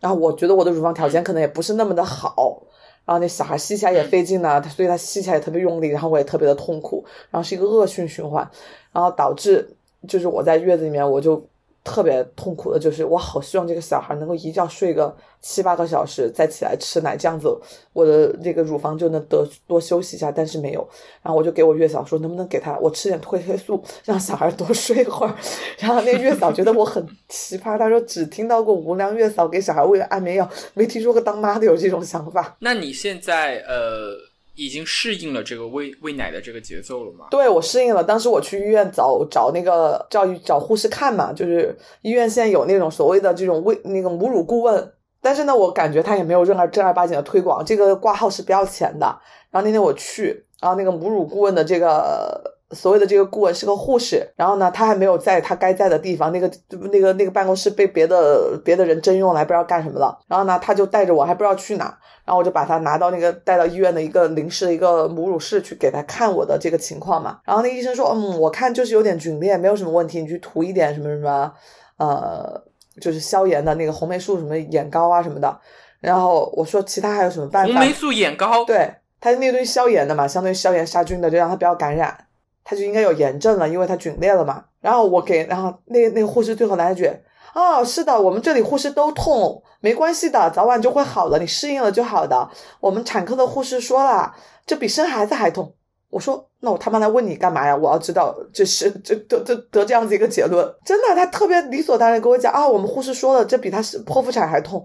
[0.00, 2.62] 然后我觉得我的乳房条件可能也不是那么的好，
[3.04, 8.50] 然后那小孩吸起来也费劲呢，所以他吸起来也特别用力，然后我也特别的痛苦，然后是一个恶性循环，
[8.90, 9.74] 然后导致。
[10.06, 11.42] 就是我在月子里面，我就
[11.82, 17.48] 特别痛苦的，就是我好希望这个小孩能够一觉睡个七八个小时，再起来吃奶，这样子
[17.94, 20.30] 我的这个乳房就能得多休息一下。
[20.30, 20.86] 但是没有，
[21.22, 25.34] 然后我就给我月嫂说，能不能给他我吃点褪黑素，让小孩多 睡会儿。
[25.78, 32.56] 然后那月嫂觉得我很奇葩，她说只听到过无良月嫂给小孩喂安眠药，没听说过当妈的有这种想法。
[32.60, 34.27] 那你现在呃？
[34.58, 37.26] 已经适应了这个喂喂奶的这个节奏了吗？
[37.30, 38.02] 对我适应了。
[38.02, 44.92] 当时我去医院找找那个找找护士看嘛，就是医院现在有那种所谓的这种喂那个母乳顾问，
[45.22, 49.06] 但是呢，我感觉他也没有任何正儿八经的推广，这个挂号是不要钱的。
[49.50, 52.57] 然后那天我去，然后那个母乳顾问的这个。
[52.72, 56.50] 所谓的这个顾问是个护士，然后呢，他还没有在他该在的地方，那个
[56.92, 60.18] 那个那个办公室被别的别的人征用来，不知道干什么了。
[60.28, 61.84] 然后呢，他就带着我，还不知道去哪，
[62.26, 67.38] 然后我就把他拿到那个带到医院的一个临时的一个母乳室去给他看我的这个情况嘛。
[67.44, 71.50] 然后那医生说，嗯，我看就是有点皲裂，没有什么问题，你去涂一点什么什么，
[71.96, 72.62] 呃，
[73.00, 75.58] 就是消炎的那个红霉素什么眼膏啊什么的。
[76.00, 77.72] 然后我说其他还有什么办法？
[77.72, 82.26] 红霉素眼膏，对，他那堆消炎的嘛，相当于消炎杀菌的，就让他不要感染。
[82.68, 84.62] 他就应该有炎症了，因为他皲裂了嘛。
[84.78, 87.10] 然后我给，然后那那个护士最后来一句
[87.54, 92.46] ：“哦，是的，我们这里护士都痛，没关系的，早晚就会好的，你适应了就好的。”
[92.80, 94.34] 我们产科的护士说了，
[94.66, 95.72] 这比生孩子还痛。
[96.10, 97.74] 我说：“那我他妈来问你干嘛呀？
[97.74, 104.84] 我要知道这是这得得得这样子一个结论。”真的，他特别理所当然跟我讲啊，我们护士说了，这比他是剖腹产还痛。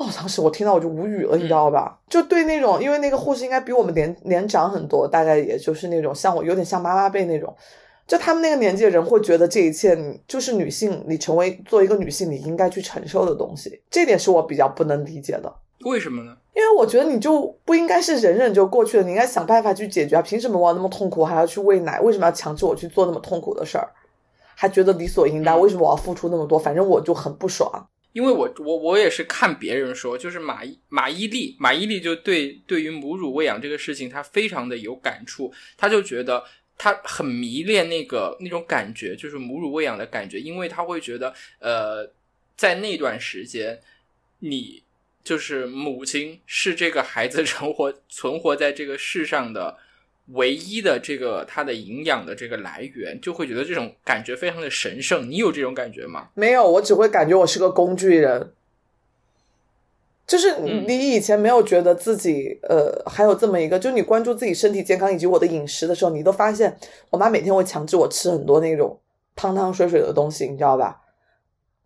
[0.00, 1.98] 哦，当时我听到我就无语了，你知道吧？
[2.08, 7.54] 就对那种，因为那个护士应该比我们年年长很多，大概也就是那种像我有点像妈妈辈那种，
[8.06, 9.94] 就他们那个年纪的人会觉得这一切
[10.26, 15.54] 就是女性，你成为做一个女性你应该去承受的东西，这点是我比较不能理解的。
[15.84, 16.34] 为什么呢？
[16.54, 20.22] 因为我觉得你就不应该是忍忍就过去了，你应该想办法去解决啊！
[20.22, 22.00] 凭什么我要那么痛苦还要去喂奶？
[22.00, 23.86] 为什么要强制我去做那么痛苦的事儿？
[24.56, 25.60] 还觉得理所应当？
[25.60, 26.58] 为什么我要付出那么多？
[26.58, 27.86] 反正我就很不爽。
[28.12, 36.44] 因为我我我也是看别人说，就是马马伊琍，马伊琍就对对于母乳喂养这个事情，她非常的有感触，她就觉得
[36.76, 42.12] 她很迷恋那个那种感觉，就是母乳喂养的感觉，因为她会觉得，呃，
[42.56, 43.80] 在那段时间，
[44.40, 44.82] 你
[45.22, 49.78] 就是母亲是这个孩子存活存活在这个世上的。
[50.32, 55.28] 唯一的这个它的营养的这个来源，就会觉得这种感觉非常的神圣。
[55.28, 56.28] 你有这种感觉吗？
[56.34, 58.52] 没有，我只会感觉我是个工具人。
[60.26, 66.76] 就是你以前没有觉得自己呃还有这么一个，就你关注自己身体健康以及我的饮食的时候，你都发现
[67.10, 68.96] 我妈每天会强制我吃很多那种
[69.34, 71.00] 汤汤水水的东西，你知道吧？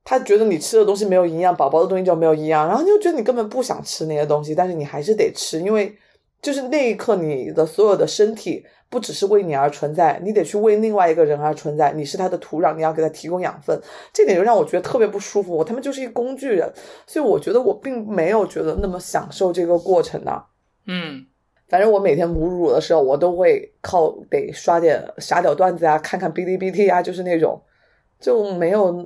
[0.04, 5.96] 她觉得你吃的东西没有营养，宝宝的东西就没有营养，然后你就觉得你根本不想吃那些东西，但是你还是得吃，因为。
[6.44, 11.90] 就是那一刻，你的所有的身体不只是为你而存在，你得去为另外一个人而存在。
[11.94, 13.80] 你是他的土壤，你要给他提供养分，
[14.12, 15.56] 这点就让我觉得特别不舒服。
[15.56, 16.70] 我他妈就是一工具人，
[17.06, 20.44] 所以我觉得我并没有觉得那么享受这个过程的。
[20.86, 21.24] 嗯，
[21.66, 27.58] 反正我每天母乳的时候，我都会靠得刷点傻屌段子啊，看看哔哩哔哩啊，就是那种
[28.20, 29.02] 就没有，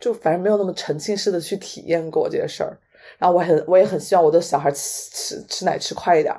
[0.00, 2.78] 就反正没有那么沉浸式的去体验过这些事儿。
[3.18, 6.34] 然后我很我也很希望我的小孩吃吃吃奶吃快一点。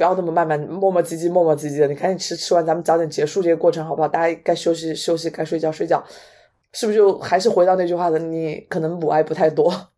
[0.00, 4.08] 不要那么慢慢磨磨唧唧磨磨唧唧的，你赶紧吃吃完，咱们早点结束这个过程，好不好？
[4.08, 6.02] 大家该休息休息，该睡觉睡觉，
[6.72, 8.18] 是不是就还是回到那句话的？
[8.18, 9.90] 你可能母爱不太多。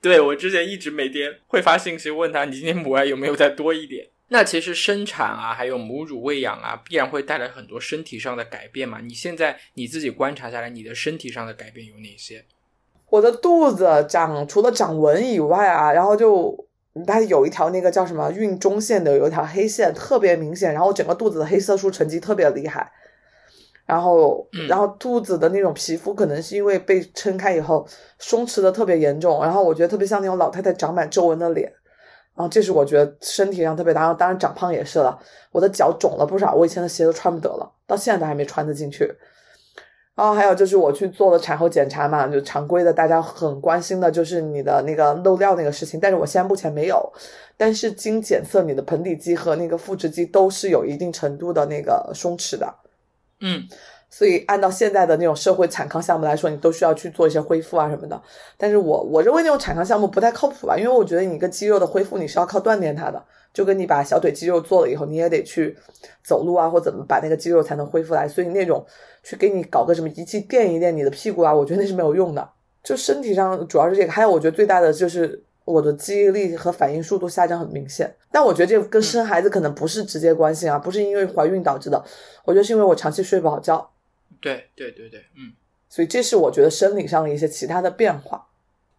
[0.00, 4.08] 对我之前一直每天会发信息问他，你今天母爱有没有再多一点？
[4.30, 8.98] 那其实生产啊，还有母乳喂养啊，必然会带来很多身体上的改变嘛。
[9.00, 12.44] 你现在你自己观察下来，你的身体上的改变有哪些？
[13.08, 16.66] 我的肚子长除了长纹以外啊，然后就。
[17.06, 22.92] 它有一条那个叫什么孕中线的，有一条黑线特别明显，然后整个肚子的黑色素沉积特别厉害，
[23.84, 27.84] 然后然后肚子的那种皮肤可能是因为被撑开以后
[28.18, 31.66] 松弛的特别严重，然后我觉得特别像那种老太太长满皱纹的脸，
[32.36, 35.18] 然后这是我觉得身体上特别大，然后当然长胖也是了，
[35.50, 39.12] 我的脚肿了不少，我以前的鞋都穿不得了，到现在都还没穿得进去。
[40.14, 45.98] 然后还有就是我去做了产后检查嘛，就常规的，大家很关心的就是你的那个漏尿那个事情。
[45.98, 47.12] 但是我现在目前没有，
[47.56, 52.72] 但是经检测，你的盆底肌和那个腹直肌都是有一定程度的那个松弛的。
[53.40, 53.64] 嗯，
[54.08, 58.22] 所以按照现在的那种社会产康项目来说，你都需要去做一些恢复啊什么的。
[58.56, 63.20] 但是我我认为那种产康项目不太靠谱吧，因为我觉得你一个肌肉的恢复，你是要靠锻炼它的。
[63.54, 65.74] 就跟你把小腿肌肉做了以后，你也得去
[66.24, 68.26] 走路啊，或怎么把那个肌肉才能恢复来。
[68.26, 68.84] 所以那种
[69.22, 72.50] 去给你搞个什么仪器垫一垫你的屁股啊，我觉得那是没有用的。
[72.82, 78.12] 就身体上主要是这个，还有我觉得最大的就是我的记忆力和反应速度下降很明显。
[78.32, 82.04] 但我觉得这跟生孩子可能不是直接关系啊，不是因为怀孕导致的。
[82.44, 83.88] 我觉得是因为我长期睡不好觉。
[84.40, 85.52] 对对对对，嗯。
[85.88, 88.44] 所以这是我觉得生理上的一些其他的变化。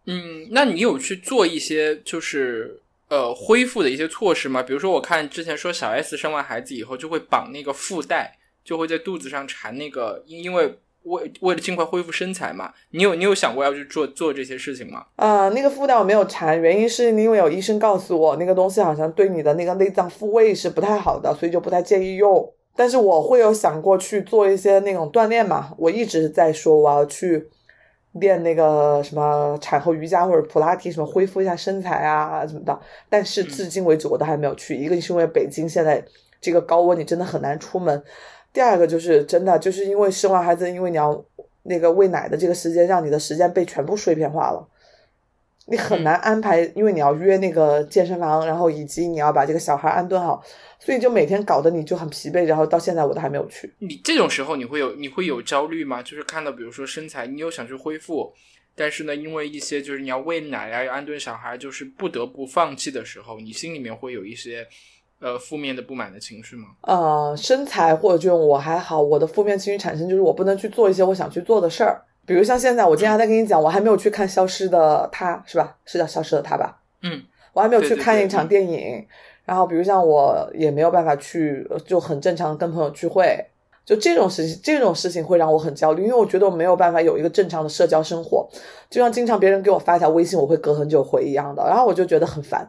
[0.06, 2.80] 嗯，那你有去做一些就是？
[3.08, 12.72] 呃，恢复的一些措施嘛，比如说我看之前说小 S 生完孩子以后就会绑那个腹带，就会在肚子上缠那个，因因为为为了尽快恢复身材嘛。
[12.90, 15.06] 你有你有想过要去做做这些事情吗？
[15.14, 22.52] 啊、那个腹带我没有缠，原因是因为有医生告诉我，那个东西好像对你的那个内脏复位是不太好的，所以就不太建议用。
[22.74, 27.48] 但是我会有想过去做一些那种锻炼嘛，我一直在说我要去
[28.20, 32.78] 练那个什么产后瑜伽或者普拉提，什么恢复一下身材啊什么的。
[33.08, 36.04] 但是至今为止我都还没有去，一个是因为北京现在
[36.40, 37.98] 这个高温，你真的很难出门；
[38.52, 41.24] 第二个就是真的就是因为生完孩子，因为你要
[41.64, 44.68] 那个喂奶的这个时间，让你的时间被全部碎片化了。
[45.68, 50.40] 你很难安排，因为你要约那个健身房，然后以及你要把这个小孩安顿好，
[50.78, 52.44] 所以就每天搞得你就很疲惫。
[52.44, 53.72] 然后到现在我都还没有去。
[53.78, 56.02] 你这种时候你会有你会有焦虑吗？
[56.02, 58.32] 就是看到比如说身材，你又想去恢复，
[58.74, 64.66] 但是呢，因为一些就是你要喂奶啊，要安顿小孩，就是不得不放弃的时候，你心里面会有一些
[65.20, 66.68] 呃负面的不满的情绪吗？
[66.82, 75.76] 呃，身材或者这种我还好，我的负面情绪产生就是我不能去做一些我想去做的事儿，比如像现在，我今天还在跟你讲，我还没有去看《消失的她》，是吧？
[75.84, 76.82] 是叫《消失的她》吧？
[77.02, 77.22] 嗯，
[77.54, 79.06] 我还没有去看一场电影。
[79.46, 83.42] 然后，比如像我也没有办法去，呃就很正常跟朋友聚会，
[83.84, 88.46] 就这种事情，这种事情会让我很焦虑，因为我觉得我没有办法有一个正常的社交生活，
[88.90, 92.68] 就像经常别人给我发一条微信，我会隔很久回一样的，然后我就觉得很烦，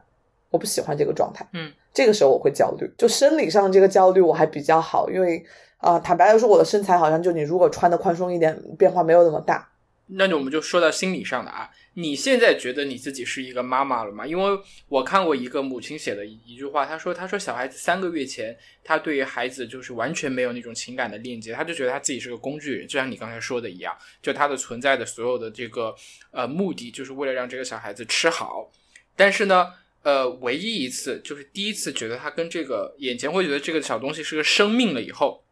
[0.51, 1.45] 我不喜欢这个状态。
[1.53, 5.43] 嗯，这个时候我会焦虑，就生理上这个焦虑我还比较好，因为
[5.79, 9.67] 啊、坦白来说，我的身材好像就你如果穿的宽松一点，变化没有那么大。
[10.07, 14.25] 那我们就说到心理上的啊，你现在觉得你自己是一个妈妈了吗？
[14.25, 25.95] 因为我看过一个母亲写的一一句话，她说：“她说小孩子三个月前，她对于孩子就是完全没有那种情感的链接，她就觉得她自己是个工具人，就像你刚才说的一样，就她的存在的所有的这个
[26.29, 28.71] 呃目的，就是为了让这个小孩子吃好。
[29.15, 35.43] 但是呢，呃，唯一一次就是第一次觉得她跟这个眼前会觉得这个小东西是个生命了以后，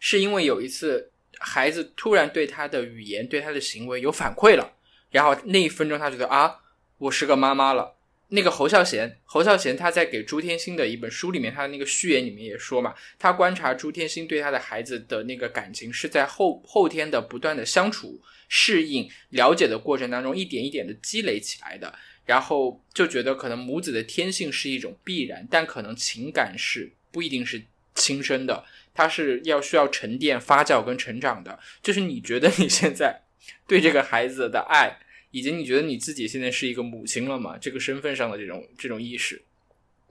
[0.00, 4.73] 是因为有一次孩子突然对他的语言、对他的行为有反馈了，
[5.14, 6.56] 然后那一分钟他觉得啊，
[6.98, 7.94] 我是个妈妈了。
[8.30, 21.94] 那个侯孝贤，侯孝贤他在给朱天心的一本书里面，他的那个序言里面也说嘛，他观察朱天心对他的孩子的那个感情是在后后天的不断的相处、适应、了解的过程当中，一点一点的积累起来的。
[22.26, 27.62] 然后就觉得可能母子的天性是一种必然，但可能情感是不一定是
[27.94, 31.60] 亲生的，它是要需要沉淀、发酵跟成长的。
[31.80, 33.22] 就是你觉得你现在
[33.68, 34.98] 对这个孩子的爱，
[35.34, 37.56] 以及你觉得你自己现在是一个母亲了吗？
[37.60, 39.42] 这个身份上的这种这种意识，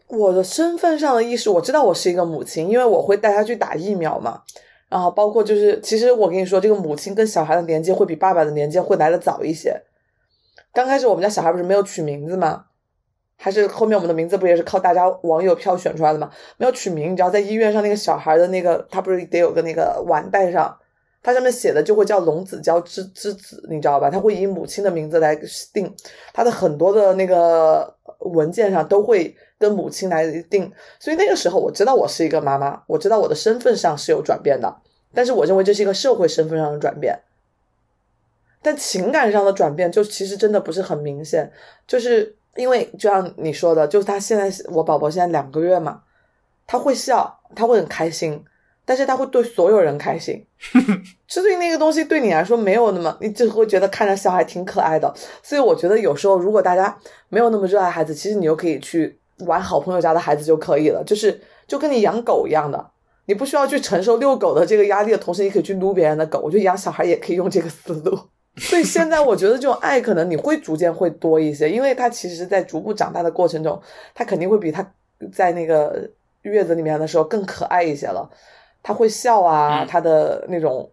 [0.07, 4.41] 我的身份上的意识，我知道我是一个母亲，因为我会带她去打疫苗嘛。
[4.89, 9.81] 然后包括就是，其实我跟你说，这个母亲跟小孩的连接会比爸爸的连接会来的早一些。
[10.73, 12.65] 刚开始我们家小孩不是没有取名字吗？
[13.38, 16.29] 还是后面我们的名字不也是靠大家网友票选出来的吗？
[16.57, 20.77] 没有取名，你知道在医院上那个小孩的那个，他不是得有个那个碗带上，
[21.23, 24.09] 它上面写的就会叫龙子娇之之子，你知道吧？
[24.09, 25.33] 他会以母亲的名字来
[25.73, 25.91] 定，
[26.33, 34.75] 他的很多的那个文件上都会跟母亲来定，所以那个时候我知道我是一个妈妈，我知道我的身份上是有转变的，
[35.13, 37.17] 但是我认为这是一个社会身份上的转变。
[38.62, 41.51] 但情感上的转变，就其实真的不是很明显，
[41.86, 46.01] 就是因为就像你说的，就是他现在我宝宝现在两个月嘛，
[46.65, 48.41] 他会笑，他会很开心，
[48.86, 50.46] 但是他会对所有人开心，
[51.28, 55.13] 所以那个东西对你来说没有那么，你就会觉得看着小孩挺可爱的。
[55.41, 56.98] 所以我觉得有时候如果大家
[57.30, 62.91] 没有那么热爱孩子，其实你又可以去玩好朋友家的孩子就可以了，就是就跟你养狗一样的。
[63.26, 66.39] 你不需要去承受遛狗的这个压力的同时，你可以去撸别人的狗。
[66.39, 68.19] 我觉得养小孩也可以用这个思路。
[68.60, 73.82] 所以现在我觉得这种爱可能你会逐渐会多一些，因为他其实，在逐步长大的过程中，
[74.13, 74.86] 他肯定会比他
[75.32, 76.08] 在那个
[76.41, 78.30] 月子里面的时候更可爱一些了。
[78.84, 80.88] 他会笑啊，嗯他的那种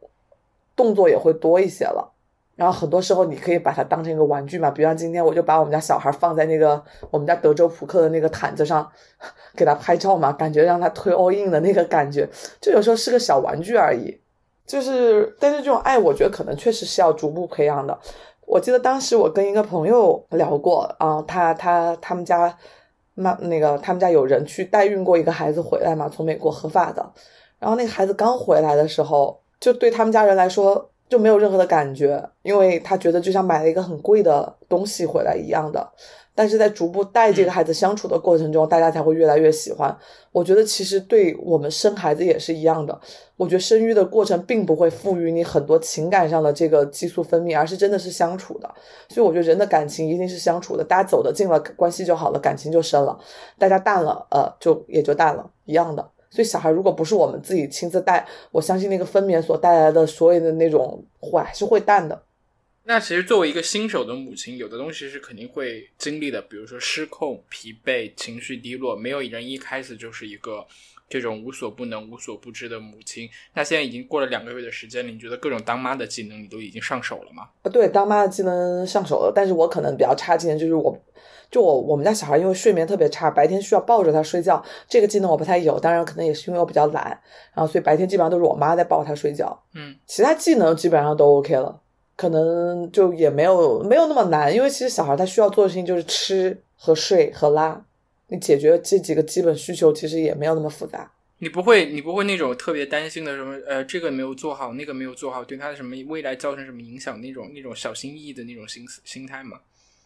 [0.74, 2.11] 动作也会多一些了。
[2.57, 8.87] 然后很多时候你可以把它当成一个玩具嘛，比方今天我就把我们家小孩放在那个我们家德州扑克的那个毯子上，
[9.57, 12.29] 给他拍照嘛，感觉让他推 all in 的那个感觉，
[12.61, 14.20] 就有时候是个小玩具而已。
[14.66, 17.98] 就是，但是这种爱，我觉得可能确实是要逐步培养的。
[18.44, 22.55] 我记得当时我跟一个朋友聊过啊，他他他们家
[23.14, 27.11] 妈那个他们家有人去代孕过一个孩子回来嘛，从美国合法的。
[27.60, 35.88] 然后那个孩子刚回来的时候，就对他们家人来说就没有任何的感觉，因为他觉得就像买了一个很贵的东西回来一样的。
[36.32, 39.94] 但是在逐步带这个孩子相处的过程中，大家才会越来越喜欢。
[40.32, 42.98] 我觉得其实对我们生孩子也是一样的。
[43.36, 48.70] 我觉得生育的过程并不会赋予你很多情感上的这个激素分泌，而是真的是相处的。
[49.08, 53.18] 所以我觉得人的感情一定是相处的，大家走得近了，关系就好了，感情就深了；
[53.58, 56.08] 大家淡了，呃，就也就淡了，一样的。
[56.31, 62.22] 所以小孩如果不是我们自己亲自带，我相信那个分娩所带来的所有的那种会还是会淡的。
[62.85, 70.66] 那其实作为一个新手的母亲，有的东西是肯定会经历的，比如说失控、疲惫、情绪低落，没有人一开始就是一个
[71.09, 73.28] 这种无所不能、无所不知的母亲。
[73.55, 77.49] 那现在已经过了两个月的时间了，你觉得各种当妈的技能你都已经上手了吗？
[77.62, 80.99] 啊，对，当妈的技能上手了，但是我可能比较差技能就是我，
[81.51, 87.07] 就我我们家小孩因为睡眠特别差，白天需要抱着他睡觉，这个技能我不太有，当然可能也是因为我比较懒，
[87.53, 91.80] 然后所以白天基本上都是我妈在抱他睡觉，嗯，其他技能基本上都 OK 了，
[92.16, 97.84] 可能就也没有没有那么难，因为其实小孩他需要做的事情就是吃和睡和拉，
[98.28, 101.11] 你解决这几个基本需求其实也没有那么复杂。
[101.42, 109.59] 你不会，你不会那种特别担心的什么，呃，这个没有做好，那个没有做好，对他的什么未来造成什么影响那种那种小心翼翼的那种心思心态吗？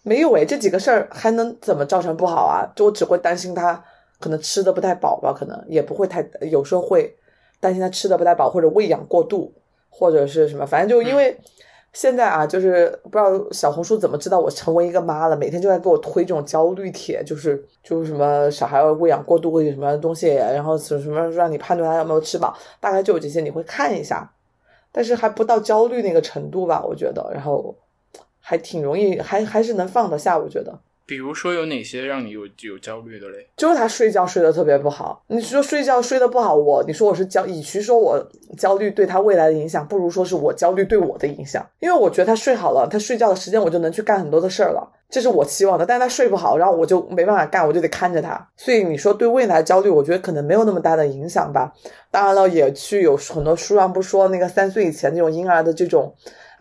[0.05, 2.63] 没有诶，这几个事儿还能怎么造成不好啊？
[2.77, 3.83] 就我只会担心他
[4.21, 7.17] 可能吃的不太饱吧，可能也不会太，有时候会
[7.59, 9.53] 担心他吃的不太饱，或者喂养过度，
[9.89, 11.35] 或者是什么，反正就因为
[11.95, 24.31] 现在啊，就是不知道小红书怎么知道我成为一个妈了，每天就在给我推这种焦虑帖，就是就是什么小孩喂养过度或者什么东西，然后什么什么让你判断他有没有吃饱，大概就有这些，你会看一下，
[24.93, 27.75] 但是还不到焦虑那个程度吧，我觉得，然后
[28.47, 30.79] 还挺容易，还还是能放得下，我觉得。
[31.07, 33.47] 比如说有哪些让你有有焦虑的嘞？
[33.57, 35.23] 就是他睡觉睡得特别不好。
[35.29, 38.27] 你说睡觉睡得不好，我你说我是焦，与其说我
[38.57, 41.67] 焦虑对他未来的影响，不如说是我焦虑对我的影响。
[41.81, 45.85] 因为我觉得他睡好了，他睡觉的时间我就能去干很多的事儿了，这是我期望的。
[45.85, 48.49] 但是他睡不好，然后我就没办法干，我就得看着他。
[48.57, 51.71] 所以你说对未来焦虑，我觉得可能没有那么大的影响吧。
[52.11, 56.15] 当然了，也去有很多书上不说那个三岁以前这种婴儿的这种。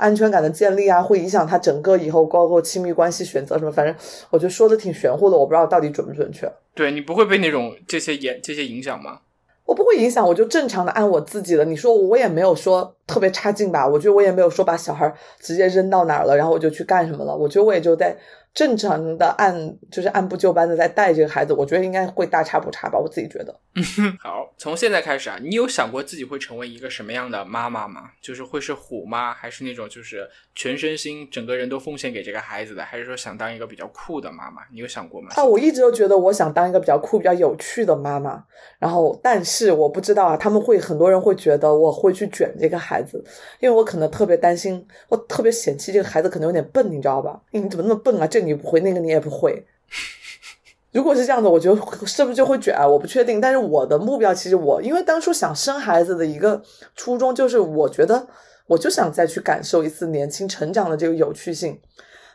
[0.03, 3.95] 安全感的建立啊，会影响他整个以后包括亲密关系选择什么，反正
[4.29, 6.51] 我觉得说的挺玄乎的，我不知道到底准不准确。
[6.75, 9.19] 对你不会被那种这些影这些影响吗？
[9.65, 11.63] 我不会影响，我就正常的按我自己的。
[11.63, 13.87] 你说我也没有说特别差劲吧？
[13.87, 17.33] 我觉得我也没有说把小孩直接扔到哪儿了，然后我就去干什么了。
[17.33, 18.13] 我觉得我也就在
[18.53, 23.59] 正常的按就是按部就班的在带这个孩子，我觉得应该会大差不差吧，我自己觉得。
[24.21, 28.11] 好，从现在开始啊，你有想过自己会成为一个什么样的妈妈吗？
[28.21, 34.61] 就是会是虎妈，还是那种就是全身心整个人都奉献给这个孩子的，还是说想当一个比较酷的妈妈？
[34.71, 35.29] 你有想过吗？
[35.35, 38.43] 啊，我一直都觉得我想当一个比较酷、比较有趣的妈妈。
[38.77, 43.23] 然后，但是我不知道啊，他们会很多人会觉得我会去卷这个孩子，
[43.59, 47.41] 因为我可能特别担心，我特别嫌弃这个孩子可能有点笨，你知道吧？
[47.49, 48.27] 你怎么那么笨啊？
[48.27, 49.65] 这你不会，那个你也不会。
[50.93, 52.87] 如果是这样的，我觉得是不是就会卷啊？
[52.87, 53.41] 我不确定。
[53.41, 56.61] 但是我的目标其实我，因为当初想生孩子的一个
[56.95, 58.27] 初衷就是，我觉得
[58.67, 61.79] 我就想再去感受一次年轻成长的这个有趣性。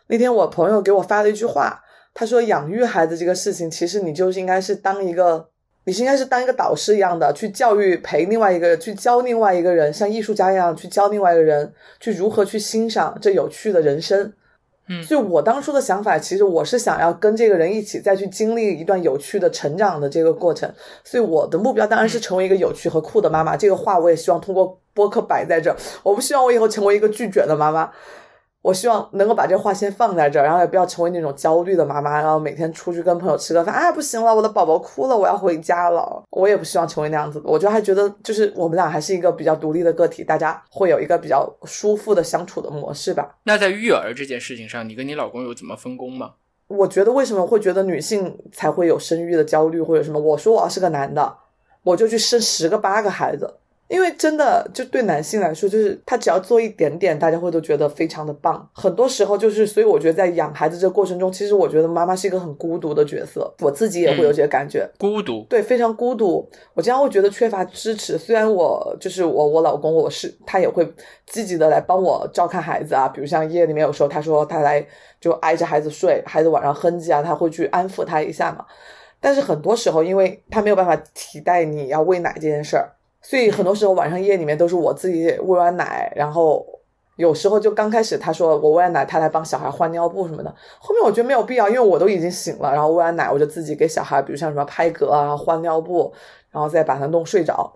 [0.09, 1.81] 那天我朋友给我发了一句话，
[2.15, 5.49] 他说：“养育孩子这个事情，其实你就是应该是当一个，
[5.85, 14.33] 你是应该是当一个导师一样的，去教育陪另外一个人，去教另外一个人，像艺术家一样去教另外一个人，去如何去欣赏这有趣的人生。”
[14.89, 20.73] 嗯所以我当初的想法，其实我是想要跟这个人一起再去经历一段有趣的成长的这个过程。
[21.05, 23.57] 所以我的目标当然是成为一个有趣和酷的妈妈。
[23.57, 25.77] 这个话我也希望通过播客摆在这儿。
[26.03, 27.91] 我不希望我以后成为一个拒绝的妈妈，
[28.61, 36.23] 我希望能够把这话先放在这儿，然后也不要成为那种焦虑的妈妈，然后每天出去跟朋友吃个饭，哎不行了，我的宝宝哭了，我要回家了。
[36.31, 37.49] 我也不希望成为那样子的。
[37.49, 43.37] 我就还觉得，就是我们俩还是一个比较独立的个体，大家会有一个比较舒服的相处的模式吧。
[43.45, 46.33] 那在育儿这件事情上，你跟你老公有怎么分工吗？
[46.67, 50.19] 我觉得为什么会觉得女性才会有生育的焦虑或者什么？
[50.19, 51.37] 我说我要是个男的，
[51.83, 53.55] 我就去生十个八个孩子，
[53.89, 58.69] 因为真的就对男性来说，就是他只要做一点点，大家会都觉得非常的棒。
[58.73, 64.87] 很多时候就是，所以我觉得在养孩子这个过程中，其实我觉得妈妈是一个很孤独的角色，我自己也会有这个感觉。
[64.99, 66.47] 孤独，对，非常孤独。
[66.75, 68.19] 我经常会觉得缺乏支持。
[68.19, 70.87] 虽然我就是我，我老公，我是他也会
[71.27, 73.09] 积极的来帮我照看孩子啊。
[73.09, 74.87] 比如像夜里面有时候他说他来
[75.19, 78.67] 就挨着孩子睡，孩子晚上哼唧啊，他会去安抚他一下嘛。
[79.21, 82.89] 但是很多时候，因为他没有办法替代你要喂奶这件事儿，
[83.29, 86.65] 所以很多时候晚上夜里面都是我自己喂完奶，然后
[87.17, 90.49] 有时候就刚开始他说我喂完奶，他来帮小孩换尿布什么的。
[90.79, 96.11] 后面我觉得没有必要，因为我都已经醒了，然后喂完奶我就自己给小孩，比如像什么拍嗝啊、换尿布，
[96.51, 97.71] 然后再把他弄睡着。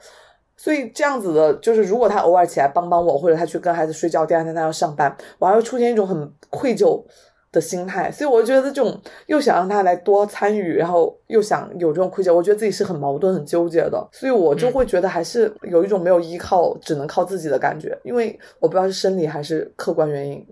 [0.57, 7.05] 所以这样子的，就是如果他偶尔起来帮帮我，或者他去跟孩子睡觉，第二天他要上班，我还会出现一种很愧疚
[7.53, 8.11] 的心态。
[8.11, 14.09] 所以我觉得这种又想让他来多参与，然后又想有这种愧疚，我觉得自己是很矛盾、很纠结的。
[14.11, 17.97] 所以我就会觉得还是有一种没有依靠，只能靠自己的感觉。
[18.03, 20.45] 因为我不知道是生理还是客观原因，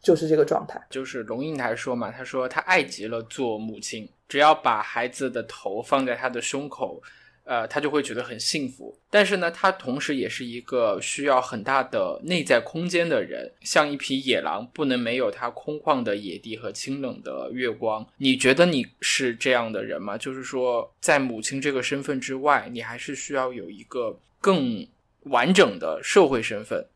[0.00, 0.80] 就是这个状态。
[0.88, 7.02] 就是龙应台说嘛，他说他爱极了做母亲，只要把孩子的头放在他的胸口。
[7.50, 8.96] 呃，他就会觉得很幸福。
[9.10, 18.06] 但是呢，他同时也是一个需要很大的内在空间的人，像一匹野狼，不能没有他空旷的野地和清冷的月光。
[18.18, 20.16] 你觉得你是这样的人吗？
[20.16, 24.86] 就是说，在母亲这个身份之外，你还是需要有一个更
[25.24, 26.86] 完整的社会身份。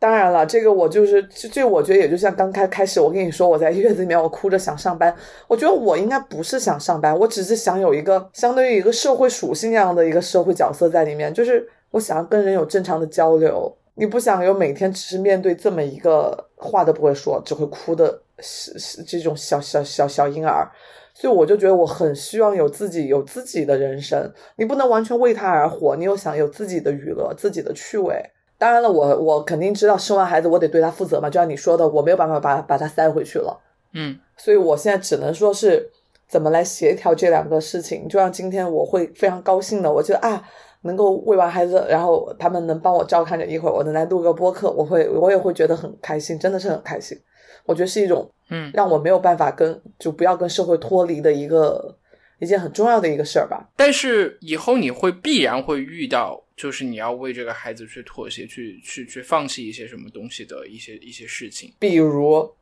[0.00, 5.12] 当然了，这个我就是这，这我觉得也就像刚开开始，我跟你说我在月子里面，我哭着想上班。
[5.48, 13.74] 我觉得我应该不是想上班，我只是想有一个相对于一个社会属性那样的一个社会角色在里面，就是我想要跟人有正常的交流。
[13.96, 20.70] 你不想有每天只是面对这么一个话都不会说，只会哭的是是这种小小小小婴儿。
[21.12, 28.14] 所以我就觉得我很希望有自己有自己的人生，你不能完全为他而活，你又想有自己的娱乐、自己的趣味。
[28.58, 33.56] 当然了，我我肯定知道生完孩子我得对他负责嘛，就像你说的，我没有办法把把他塞回去了。
[33.92, 35.88] 嗯，所以我现在只能说是
[36.28, 38.08] 怎么来协调这两个事情。
[38.08, 40.42] 就像今天我会非常高兴的，我觉得啊，
[40.82, 47.16] 能够喂完孩子，然后他们能帮我照看着，一会儿我能来录个播客，我会我也会觉得很开心，真的是很开心。
[47.64, 51.96] 我觉得是一种嗯，让我没有办法跟就不要跟社会脱离的一个
[52.40, 53.68] 一件很重要的一个事儿吧。
[53.76, 61.72] 但是以后你会必然会遇到，就是你要为这个孩子去妥协，去去去放弃一些什么东西的一些一些事情。
[61.78, 62.52] 比如，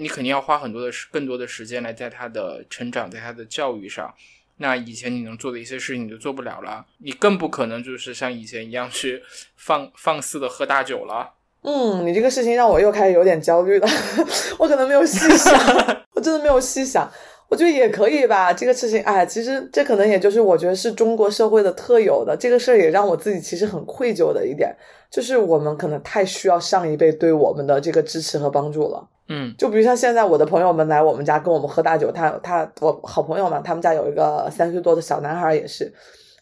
[0.00, 4.14] 你肯定要花很多的时更多的时间来在他的成长，在他的教育上。
[4.58, 9.20] 那以前你能做的一些事情你就做不了了，你更不可能就是像以前一样去
[9.56, 11.34] 放放肆的喝大酒了。
[11.62, 13.88] 嗯，你这个事情让我又开始有点焦虑了，
[14.60, 15.52] 我可能没有细想，
[16.14, 17.10] 我真的没有细想。
[17.54, 22.36] 我觉得也可以吧，这个事情，哎，其实这可能也就是我觉得是中国社会的特有的。
[22.36, 24.74] 这个事儿也让我自己其实很愧疚的一点，
[25.08, 29.08] 就是我们可能太需要上一辈对我们的这个支持和帮助了。
[29.28, 35.94] 嗯就比如像现在我的朋友们来我们家跟我们喝大酒，他他我好朋友嘛，他们家有一个三岁多的小男孩也是，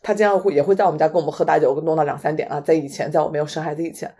[0.02, 4.10] 他经常会也会在我们家跟我们喝大酒，弄到两三点啊，在以前在我没有生孩子以前，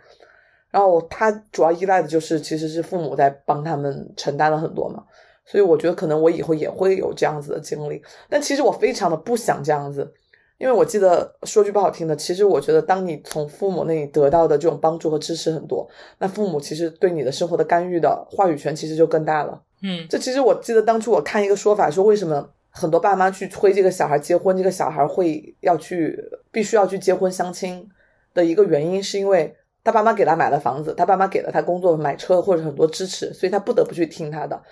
[0.69, 5.03] 然后他主要依赖的就是其实是父母在帮他们承担了很多嘛，
[5.45, 10.13] 所以我觉得可能我以后也会有这样子的经历，但其实我非常的不想这样子，
[10.57, 15.87] 因为我记得说句不好听的，其实我觉得当你从父母那里得到的这种帮助和支持很多，
[16.19, 19.61] 那父母其实对你的生活的干预的话语权其实就更大了。
[19.81, 26.17] 嗯这其实我记得当初我看一个说法说，为什么很多爸妈去催这个小孩结婚，这个小孩会要去
[26.51, 27.85] 必须要去结婚相亲
[28.33, 34.63] 的一个原因，是因为他爸妈给他买了房子，他爸妈给了他工作、买车或者很多支持，所以他不得不去听他的。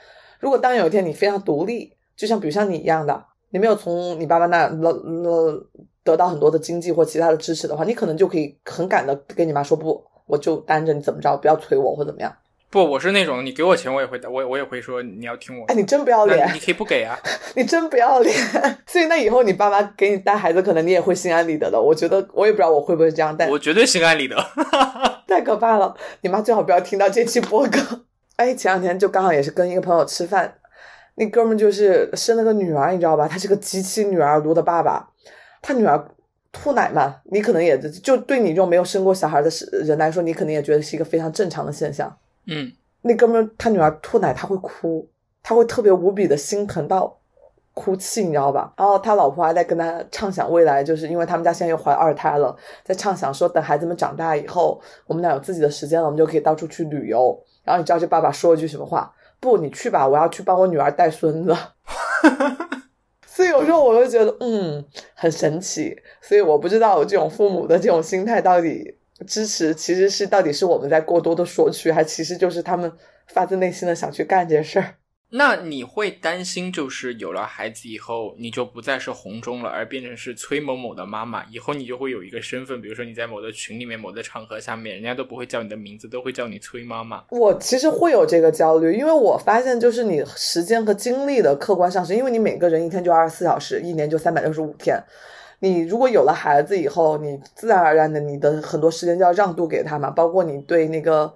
[0.41, 5.69] 如果当有一天你非常独立，就像比如像你一样的，你没有从你爸妈那了了
[6.03, 12.35] 得到很多的经济或其他的支持的话，你可能就可以很敢的跟你妈说不，我就单着你怎么着，不要催我或怎么样。
[12.71, 15.75] 不，我是那种你给我钱我也会我我也会说你要听我哎，。
[15.75, 16.49] 你真不要脸！
[16.53, 17.19] 你可以不给啊。
[17.53, 18.33] 你真不要脸！
[18.87, 21.79] 所以那以后你爸妈给你带孩子，可能你也会心安理得的。
[21.79, 24.37] 我觉得我也不知道我会不会这样，带我绝对心安理得。
[25.27, 25.93] 太可怕了。
[26.21, 28.05] 你妈最好不要听到这期播客。
[28.41, 30.51] 哎，前两天就刚好也是跟一个朋友吃饭，
[31.13, 33.27] 那哥们就是生了个女儿，你知道吧？
[33.27, 35.07] 他是个极其女儿奴的爸爸，
[35.61, 36.03] 他女儿
[36.51, 39.49] 吐奶嘛，你可能也就对你这种没有生过小孩的
[39.83, 42.17] 人来说，你肯定也觉得是一个非常正常的现象。
[42.47, 42.71] 嗯
[43.03, 45.07] 那哥们他女儿吐奶，他会哭，
[45.43, 47.15] 他会特别无比的心疼到
[47.75, 48.73] 哭泣，你知道吧？
[48.75, 57.39] 然后他老婆还在跟他畅想未来，就是因为他们家现在又怀二胎了，在畅想说等孩子们长大以后，我们俩有自己的时间了，我们就可以到处去旅游。
[57.63, 59.13] 然后你知道这爸爸说了句什么话？
[59.39, 61.55] 不，你去吧，我要去帮我女儿带孙子。
[63.25, 64.85] 所以有时候我就觉得，嗯，
[65.15, 65.97] 很神奇。
[66.21, 72.91] 所以我不知道这种父母的这种心态到底支持，其实是到底是我们在过多的索取，还其实就是他们
[73.27, 74.95] 发自内心的想去干这事儿。
[75.33, 81.45] 那你会担心，就是有了孩子以后，你就不再是红中了，而变成是崔某某的妈妈。
[81.45, 87.23] 以后你就会有一个身份，比如说你在某的群里面、某的场合下面，人家都不会叫你的名字，都会叫你崔妈妈。
[87.29, 95.01] 我其实会有这个焦虑，因为我发现就是你时间和精力的客观上是，因为你每个人一天就二十四小时，一年就三百六十五天。
[95.59, 101.33] 你如果有了孩子以后，你自然而然的你的很多时间就要让渡给他嘛，包括你对那个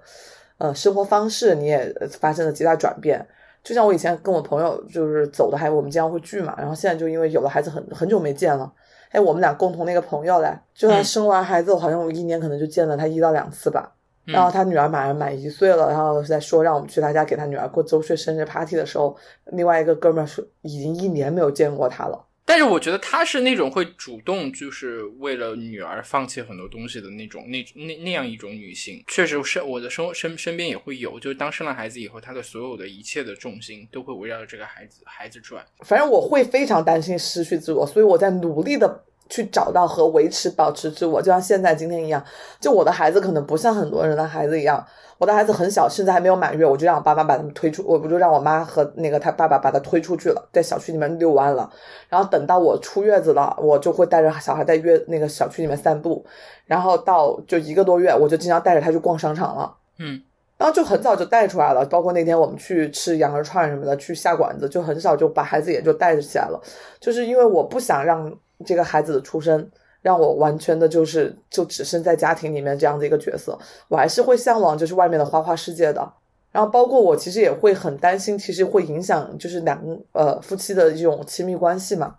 [0.58, 3.26] 呃生活方式你也发生了极大转变。
[3.66, 8.72] 就像我以前跟我朋友就是走的还我们经常会聚嘛，然后现在就因为有了孩子很很久没见了，
[9.10, 13.92] 哎，我们俩共同那个朋友嘞，就他嗯生完孩子，我好像我一年可能就见了他一到两次吧。
[14.28, 22.25] 嗯然后他女儿马上满一岁了，然后在说让我们去他家给他女儿过周岁生日 party 的时候，另外一个哥们儿说已经一年没有见过他了。
[22.48, 29.02] 但是我觉得她是那种会主动，就是为了女儿放弃很多东西的那种，那那那样一种女性。
[29.08, 35.66] 确实是我的生身身边也会有，就是当生了孩子以后，她的所有的一切的重心都会围绕着这个孩子孩子转。
[35.80, 42.22] 反正我会非常担心失去自我，所以我在努力的去找到和维持、保持自我，就像现在今天一样。
[42.60, 44.84] 就我的孩子可能不像很多人的孩子一样，
[45.18, 51.70] 我的孩子很小，甚至还没有满月，我就让我爸妈把他们推出，我不就让我妈和那个他爸爸把他推出去了，在小区里面遛弯了。
[52.08, 56.24] 然后等到我出月子了，我就会带着小孩在月那个小区里面散步。
[56.66, 59.72] 然后到就一个多月，我就经常带着他去逛商场了。
[59.98, 60.20] 嗯，
[60.58, 66.60] 然后就很早就带出来了，包括那天我们去吃羊肉串什么的，去下馆子，就很少就把孩子也就带着起来了，
[67.00, 68.30] 就是因为我不想让
[68.64, 69.68] 这个孩子的出生
[70.02, 76.12] 让我完全的就是就只身在家庭里面这样的一个角色，我还是会向往就是外面的花花世界的。
[76.52, 79.78] 然后包括我其实也会很担心，其实会影响就是两
[80.12, 82.14] 呃夫妻的这种亲密关系嘛。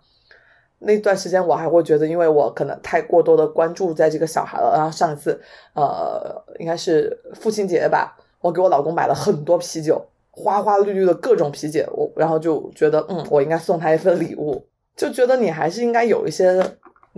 [0.78, 4.74] 那段时间我还会觉得，因为我可能太过多的关注在这个小孩了。
[4.76, 5.40] 然后上一次，
[5.74, 14.64] 呃，应该是父亲节吧，我给我老公买了很多啤酒，花花绿绿的各种啤酒，我然后就觉得，嗯，我应该送他一份礼物，
[14.98, 16.60] 就觉得你还是应该有一些，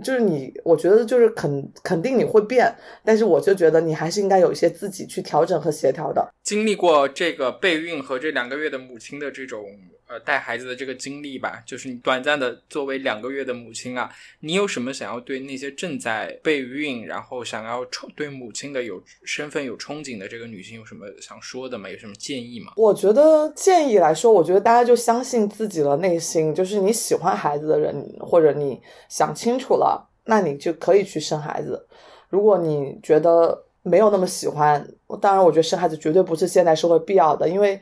[0.03, 2.73] 就是你，我觉得就是肯肯定你会变，
[3.03, 6.31] 但是我就觉得你还是应该有一些自己去调整和协调的。
[6.43, 9.65] 经历过这个备孕和这两个月的母亲的这种
[10.11, 21.89] 呃带孩子的这个经历吧，就是你短暂的作为两个月的母亲啊，你有什么想要对那些正在备孕，然后想要憧对母亲的有身份有憧憬的这个女性有什么想说的吗？
[21.89, 22.73] 有什么建议吗？
[22.75, 31.87] 我觉得建议来说，我觉得大家就相信自己的内心，就是你喜欢孩子的人，或者你想清楚了，那你就可以去生孩子。
[32.27, 34.85] 如果你觉得没有那么喜欢，
[35.21, 37.79] 当然，我觉得生孩子绝对不是现代社会必要的，因为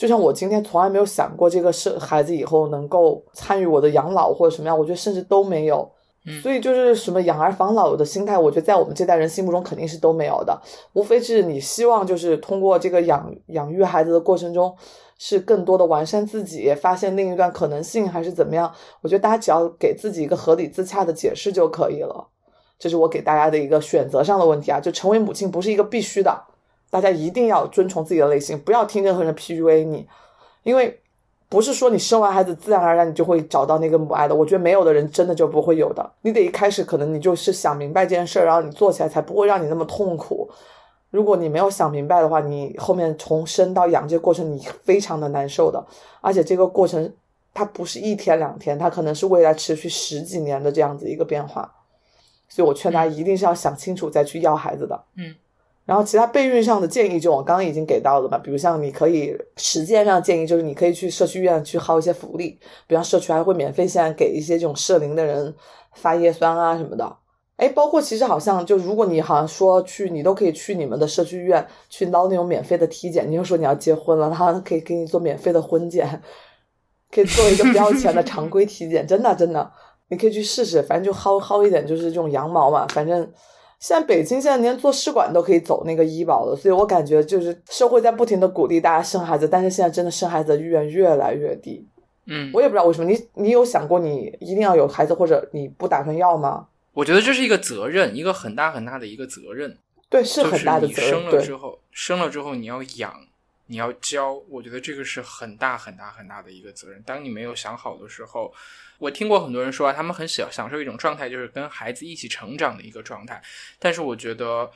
[0.00, 5.86] 就像我今天从来没有想过这个是孩子以后能够参与我的养老或者什么样，我觉得甚至都没有。
[6.24, 10.58] 嗯所以就是什么养儿防老的心态，我觉得在我们这代人心目中肯定是都没有的。
[10.94, 14.74] 无非是你希望就是通过这个养养育孩子的过程中，
[15.18, 18.72] 是更多的完善自己，发现另一段可能性，还是怎么样？
[19.02, 22.28] 我觉得大家只要给自己一个合理自洽的解释就可以了。
[22.78, 26.42] 这是我给大家的一个选择上的问题啊，就成为母亲不是一个必须的，
[26.90, 30.06] 大家一定要遵从自己的内心，不要听任何人 PUA 你，
[30.64, 31.00] 因为
[31.48, 40.50] 不是说你生完孩子自然而然你就会找到那个母爱的，我觉得没有的人真的就不会有的，你得一开始可能你就是想明白这件事儿，然后你做起来才不会让你那么痛苦。
[41.10, 45.84] 如果你没有想明白的话，你后面从生到养这个过程你非常的难受的，
[46.20, 47.12] 而且这个过程
[47.52, 51.72] 它不是一天两天，它可能是未来持续十几年的这样子一个变化。
[52.48, 55.00] 所以我劝大家一定是要想清楚再去要孩子的。
[55.16, 55.34] 嗯，
[55.90, 65.52] 然后其他备孕上的建议，就我刚刚已经给到了嘛，比如像你可以实践上建议，就是你可以去社区医院去薅一些福利，比方社区还会免费现在给一些这种适龄的人
[65.94, 67.16] 发叶酸啊什么的。
[67.56, 76.22] 哎，包括其实好像就如果你好像说去，你都可以去你们的社区医院去捞那种免费的体检，你就说你要结婚了，他可以给你做免费的婚检，
[77.10, 79.68] 可以做一个不要钱的常规体检，真的真的。
[80.06, 82.86] 你可以去试试，反正就薅薅一点，就是这种羊毛嘛。
[82.90, 83.28] 反正
[83.80, 91.84] 现在北京现在连做试管都可以走那个医保了，所以我感觉就是社会在不停的鼓励大家生孩子，但是现在真的生孩子的意愿越来越低。
[92.26, 96.68] 嗯，我也不知道为什么，你你有想过你一定要有孩子，或者你不打算要吗？
[96.92, 99.76] 我觉得这是一个责任，一个很大很大的一个责任。
[100.10, 101.30] 对，是很大的责任。
[101.30, 103.14] 对了之后，生了之后你要养，
[103.66, 107.02] 你要教，我觉得这个是很大很大很大的一个责任。
[107.06, 108.52] 当你没有想好的时候，
[109.00, 113.42] 我听过很多人说啊，他们很享享受一种状态，就是跟孩子一起成长的一个状态。
[113.78, 114.70] 但是我觉得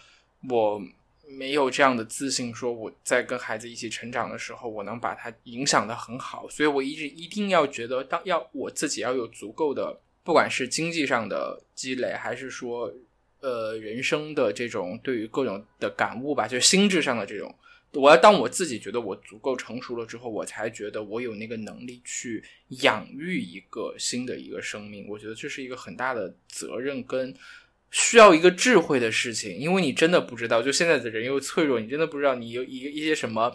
[0.48, 0.82] 我
[1.28, 6.48] 没有这样的自信，说我在跟孩子一起成长的时候，我能把他影响的很好。
[6.48, 12.90] 所以我一直一定要觉得，当要我自己要有足够的，不管是经济上的积累，还是说
[13.40, 17.54] 呃人生的这种对于各种的感悟吧，就是心智上的这种。
[17.94, 22.42] 我要当我自己觉得我足够成熟了之后，我才觉得我有那个能力去
[22.82, 25.06] 养育一个新的一个生命。
[25.08, 27.34] 我觉得这是一个很大的责任跟
[27.90, 33.54] 需要一个智慧的事情，因为你真的不知道，就现在的人又脆弱，你真的不知道你有一一些什么，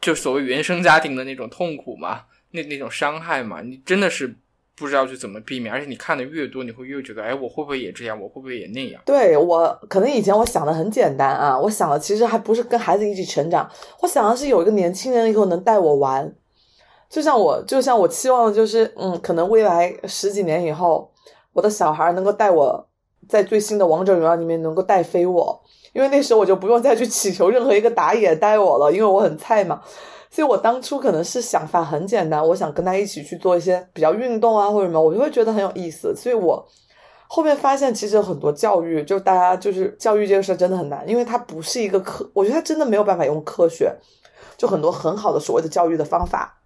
[0.00, 4.34] 就所谓原生家庭的那种痛苦嘛，那那种伤害嘛，你真的是
[4.78, 8.20] 不知道去怎么避免，而且你看的越多，你会越觉得，哎，我会不会也这样？
[8.20, 9.00] 我会不会也那样？
[9.06, 13.66] 对我可能以前我想的很简单啊，我想的其实还不是跟孩子一起成长，
[14.02, 16.30] 我想的是有一个年轻人以后能带我玩，
[17.08, 21.10] 就像我就像我期望的就是，嗯，可能未来十几年以后，
[21.54, 22.86] 我的小孩能够带我
[23.26, 25.58] 在最新的王者荣耀里面能够带飞我，
[25.94, 29.80] 因为那时候我就不用再去祈求任何一个打野带我了，因为我很菜嘛。
[30.30, 36.14] 所以我当初可能是想法很简单，我想跟他一起去做一些比较运动啊或者什么，我就会觉得很有意思。
[36.14, 36.66] 所以我
[37.28, 43.92] 后面发现，其实很多教育，就大家就是教育这个事真的很难，因为它不是一个科，我觉得它真的没有办法用科学，
[44.56, 46.60] 就很多很好的所谓的教育的方法，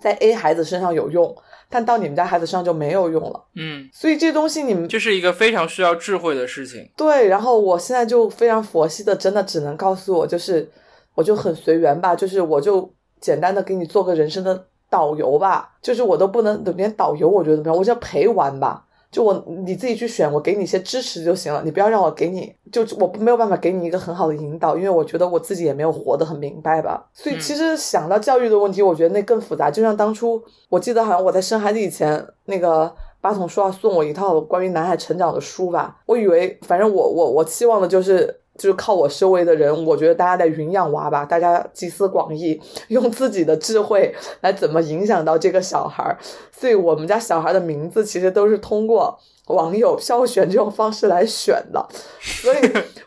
[0.00, 1.34] 在 A 孩子身上有用，
[1.68, 3.44] 但到你们家孩子身上就没有用了。
[3.56, 6.90] 嗯，所以这东西你们就是一个非常需要智慧的事情。
[6.96, 10.70] 对，然后我现在就非常佛系的，真的只能告诉我，就是
[11.14, 12.90] 我就很随缘吧，就是我就
[13.20, 18.84] 简单的给你做个人生的导游吧，就是我都不能连导游我觉得怎么样，我叫陪玩吧。
[19.10, 27.08] 就我你自己去选，我给你一些支持就行了，你不要让我给你，就我没有办法给你一个很好的引导，因为我觉得我自己也没有活得很明白吧。
[27.12, 29.70] 所以其实想到教育的问题，我觉得那更复杂。
[29.70, 38.40] 就像当初我记得好像我在生孩子以前，那个八筒说要送我一套关于男孩成长的书吧，我以为反正我我我期望的就是。
[38.56, 46.18] 就是靠我周围的人，我觉得大家在云养娃吧，大家集思广益， 用自己的智慧来怎么影响到这个小孩儿。
[46.52, 51.84] 所以我们家小孩的名字其实都是通过网友 票选这种方式来选的。
[52.20, 52.56] 所以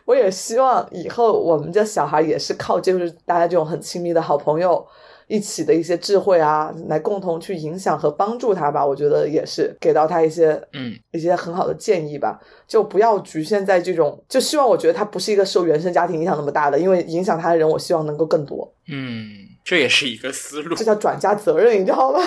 [0.04, 4.86] 我也希望以后我们家小孩也是靠就是大家这种很亲密的好朋友。
[5.28, 8.84] 一起的一些智慧啊，来共同去影响和帮助他吧。
[8.84, 12.40] 我觉得也是给到他一些嗯一些很好的建议吧。
[12.66, 18.74] 就不要局限在这种，就希望我觉得他不是一个受原生家庭影响那么大的，因为影响他的人，我希望能够更多。
[18.90, 20.84] 嗯，这也是一个思路这。
[20.84, 22.20] 叫转嫁责任，你知道吗？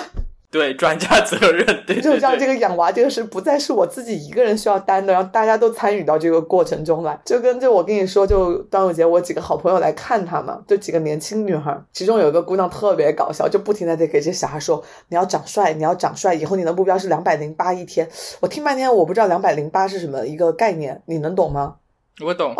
[0.52, 2.46] 对，专家责任， 对对就让这。
[2.46, 7.18] 个养娃这个事不再是我自己一个人需要担的，然后大家都参与到这个过程中来。
[7.24, 18.06] 就跟就我跟你说，就端午节我几个好朋友来看他嘛，就几个年轻女孩，其中有一个姑娘特别搞笑，就不停的在给这小孩说你要长帅，你要长帅，以后你的目标是两百零八一天。
[18.40, 21.76] 我听半天，我不知道两百零八是什么一个概念，你能懂吗？
[22.22, 22.54] 我懂。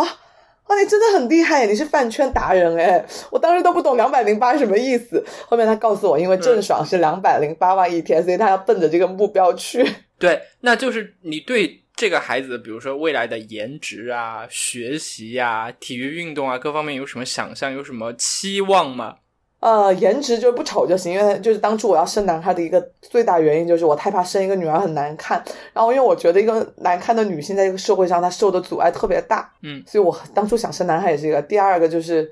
[0.69, 3.05] 哇，你真的很厉害，你是饭圈达人哎！
[3.31, 9.85] 我当时都不懂两百零八什么意思，后面他告诉我，因为郑爽是两百零八万一天，所以他要奔着这个目标去。
[10.19, 19.17] 对，那就是你对这个孩子，比如说未来的颜值啊、学习呀、体育运动啊各方面有什么想象，有什么期望吗？
[19.63, 25.41] 呃，颜值就是不丑就行，因为就是当初我要生男孩的一个最大原因就是我太怕生一个女儿很难看，
[25.73, 31.41] 然后因为我觉得一个难看的女性在这个社会上她受的阻碍特别大，嗯，所以我当初想生男孩也是一个。
[31.41, 32.29] 第二个就是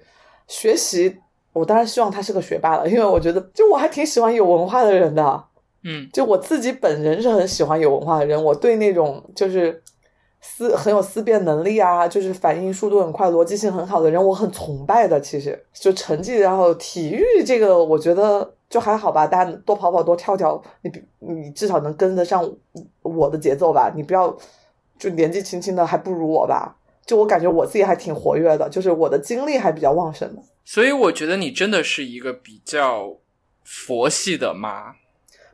[0.49, 1.16] 学习，
[1.53, 5.45] 我当然希望他是个学霸了，因为我觉得就我还挺喜欢有文化的人的，
[5.85, 9.81] 嗯就我自己本人是很喜欢有文化的人，我对那种就是
[10.41, 15.20] 思很有思辨能力啊，就是反应速度很快、逻辑性很好的人，我很崇拜的。
[15.20, 22.43] 其实就成绩，然后体育这个，我觉得就还好吧，大家多跑跑、多跳跳，你比你至少能跟得上
[23.03, 23.93] 我的节奏吧。
[23.95, 24.34] 你不要
[24.99, 26.76] 就年纪轻轻的还不如我吧。
[27.05, 30.43] 就我感觉我自己还挺活跃的，就是我的精力还比较旺盛的。
[30.64, 33.16] 所以我觉得你真的是一个比较
[33.64, 34.95] 佛系的妈。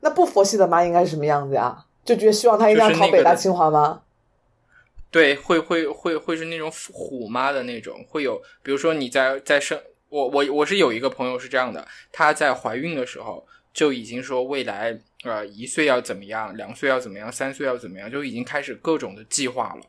[0.00, 1.84] 那不佛系的妈应该是什么样子呀？
[2.04, 4.02] 就觉得希望她一定要考北大清华吗？
[5.10, 19.86] 对，会会会会是那种虎妈的那种，会有，比如说你在在生我我我是有一个朋友是这样的，她在怀孕的时候就已经说未来呃一岁要怎么样，两岁要怎么样，三岁要怎么样，就已经开始各种的计划了，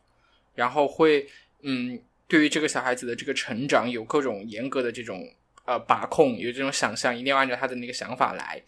[0.56, 1.28] 然后会
[1.62, 5.22] 嗯对于这个小孩子的这个成长有各种严格的这种
[5.66, 8.62] 呃把控，有这种想象，一定要按照他的那个想法来，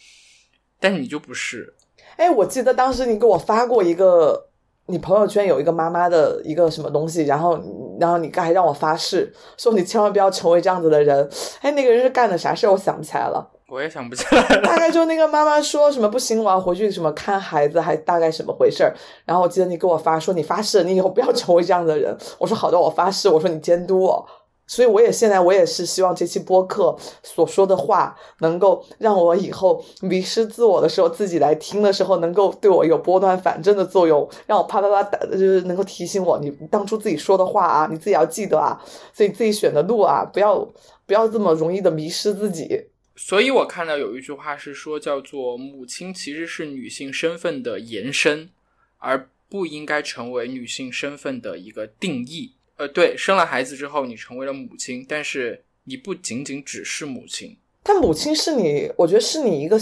[0.79, 1.73] 但你就不是，
[2.17, 4.48] 哎，我记得当时你给我发过一个，
[4.89, 7.57] 你朋友圈有一个妈妈的一个什么东西，然后
[7.99, 11.29] 然后你还让我发誓，说你千万不要成为这样子的人。
[11.61, 12.71] 哎，那个人是干的啥事儿？
[12.71, 13.51] 我想不起来了。
[13.71, 14.61] 我也想不起来了。
[14.63, 18.91] 大概就那个妈妈说什么不行，我要回去什么看孩子，还大概什么回事儿。
[19.25, 22.17] 然后我记得你给我发说你发誓，你以后不要成为这样的人。
[22.39, 23.29] 我说好的，我发誓。
[23.29, 24.25] 我说你监督我。
[24.69, 38.79] 所以我也现在我也是希望这期播客所说的话，能够让我以后迷失自我的时候，自己来听的时候，能够对我有拨乱反正的作用，让我啪啪啪打，就是能够提醒我，你当初自己说的话啊，你自己要记得啊，
[39.11, 40.59] 所以自己选的路啊，不要
[41.07, 42.85] 不要这么容易的迷失自己。
[43.15, 48.51] 所以我看到有一句话是说，叫做“母亲其实是女性身份的延伸，
[48.99, 57.57] 而不应该成为女性身份的一个定义。”呃，对，生了孩子之后，你成为了母亲，但是你不仅仅只是母亲。
[57.83, 59.77] 但母亲是你，我觉得是你一个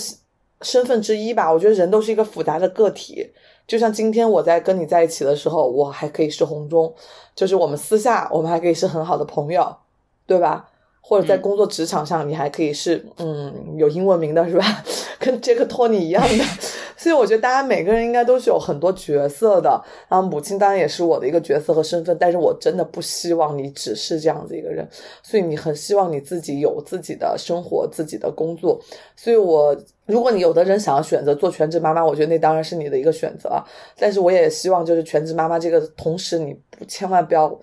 [0.64, 1.54] 身份之一吧。
[1.54, 3.30] 我觉得人都是一个复杂的个体，
[3.68, 6.92] 就像今天我在跟你在一起的时候，我还可以是红中，
[7.36, 9.78] 就是我们私下我们还可以是很好的朋友，
[10.26, 10.68] 对吧？
[11.08, 14.84] 或者在嗯工作职场上，你还可以是嗯有英文名的是吧？
[15.18, 16.44] 跟杰克托尼一样的。
[17.00, 19.82] 所以我觉得大家每个人应该都是有很多角色的。
[20.10, 24.86] 然后母亲当然也是我的一个角色和身份，但是我真的不希望你只是这样子一个人。
[25.24, 28.82] 所以你很希望你自己有自己的生活、自己的工作。
[29.16, 29.78] 所以我
[30.08, 33.64] 如果你有的人想要选择做全职妈妈，我觉得那当然是你的一个选择。
[33.96, 37.58] 但是我也希望就是全职妈妈这个同时，你不千万不要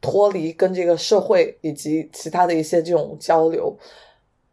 [0.00, 3.76] 脱离跟这个社会以及其他的一些这种交流，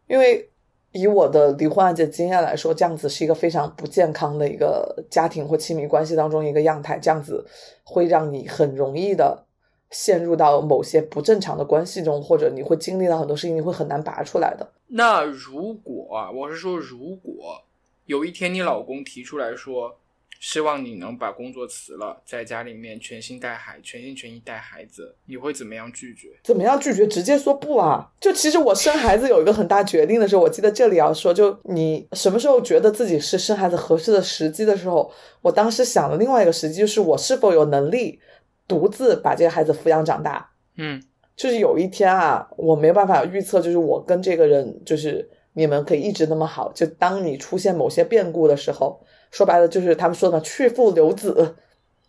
[0.07, 0.49] 因为。
[0.93, 7.45] 以我的离婚案件经验来说，这样子是一个非常不健康的一个家庭或亲密关系当中一个样态，这样子
[7.83, 9.45] 会让你很容易的
[9.91, 14.67] 陷入到某些不正常的关系中，或者你会经历到很多事情，你会很难拔出来的。
[14.87, 17.61] 那如果啊，我是说，如果
[18.05, 19.99] 有一天你老公提出来说，
[20.39, 26.29] 希望你能把工作辞了，在家里面全心带孩，全心全意带孩子，你会怎么样拒绝？
[26.43, 27.07] 怎么样拒绝？
[27.07, 28.09] 直接说不啊！
[28.19, 35.11] 就其实我生孩子有一个很大决定的时候，我记得这里要说，就你什么时候觉得自己是生孩子合适的时机的时候，
[35.41, 38.19] 我当时想的另外一个时机就是我是否有能力
[38.67, 40.51] 独自把这个孩子抚养长大。
[40.75, 41.01] 嗯
[41.35, 48.99] 就是有一天啊，我没有办法预测，就是我跟这个人，就是你们可以一直那么好，就当你出现某些变故的时候，
[49.31, 51.55] 说白了就是他们说的去父留子，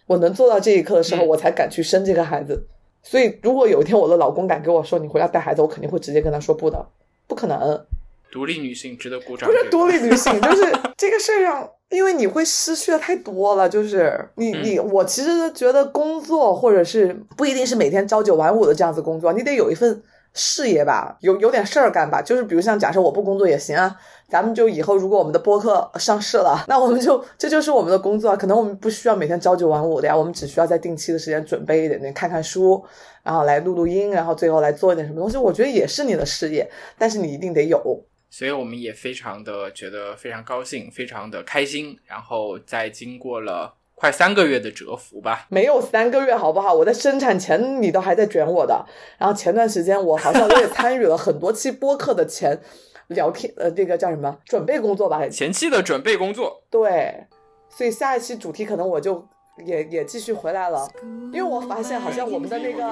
[0.07, 2.67] 我能做到这一刻的时候，嗯我才敢去生这个孩子。
[3.03, 6.85] 所以，如果有一天我的老公敢跟我说你回来带孩子，我肯定会直接跟他说不的，
[7.27, 7.85] 不可能。
[8.31, 9.49] 独立女性值得鼓掌。
[9.49, 13.67] 不是独立女性， 就是这个事儿上，因为你会失去的太多了。
[13.67, 20.03] 就是你嗯你我其实觉得工作或者是不一定是每天朝九晚五的这样子工作，你得有一份
[20.35, 22.23] 事业吧，有有点事儿干吧。
[22.23, 23.97] 就是比如像假设我不工作也行啊，
[24.29, 28.37] 咱们就以后如果我们的播客上市了，那我们就这就是我们的工作。
[28.37, 32.85] 可能我们不需要每天朝九晚五的呀，我们只需要在定期的时间准备一点点，看看书，
[33.23, 35.37] 然后来录录音，然后最后来做一点什么东西。
[35.37, 38.05] 我觉得也是你的事业，但是你一定得有。
[38.31, 41.99] 所以我们也非常的觉得非常高兴，非常的开心。
[42.05, 46.73] 然后在经过了快三个月的蛰伏吧，没有三个月，好不好？
[46.73, 48.87] 我在生产前你都还在卷我的，
[49.19, 52.61] 然后前段时间我好像我也参与了很多期播客的前
[53.09, 55.29] 聊天，呃，这个叫什么准备工作吧？
[55.29, 57.27] 前期的准备工作，对，
[57.69, 59.27] 所以下一期主题可能我就
[59.65, 60.89] 也也继续回来了，
[61.33, 62.83] 因为我发现好像我们的那个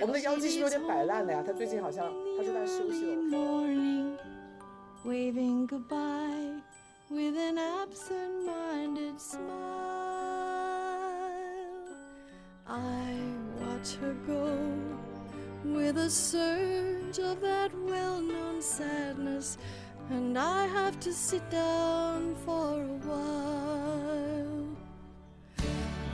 [0.00, 1.44] 我们的妖姬是不是有点摆烂的呀？
[1.46, 3.14] 他最近好像他说他休息了。
[7.10, 9.44] with an absent minded smile.
[12.66, 13.14] I
[13.60, 14.58] watch her go
[15.64, 19.58] with a surge of that well known sadness,
[20.08, 24.66] and I have to sit down for a while.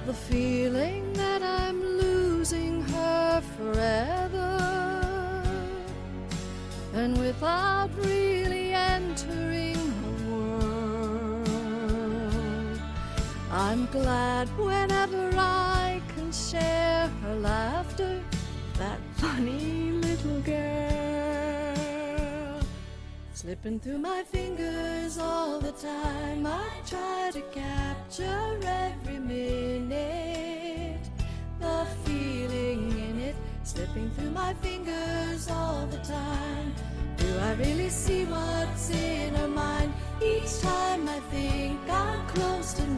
[0.07, 4.57] The feeling that I'm losing her forever,
[6.95, 9.50] and without really entering
[13.61, 18.23] I'm glad whenever I can share her laughter,
[18.79, 21.77] that funny little girl.
[23.35, 31.05] Slipping through my fingers all the time, I try to capture every minute.
[31.61, 36.73] The feeling in it slipping through my fingers all the time.
[37.19, 39.93] Do I really see what's in her mind?
[40.23, 42.90] Each time I think I'm close to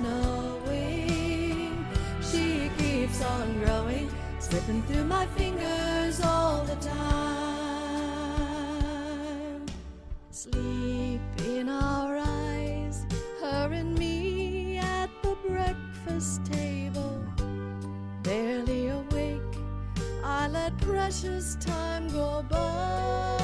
[3.22, 7.02] on growing, slipping through my fingers all the time.
[10.30, 13.06] Sleep in our eyes,
[13.40, 17.24] her and me at the breakfast table.
[18.22, 19.56] Barely awake,
[20.24, 23.38] I let precious time go by.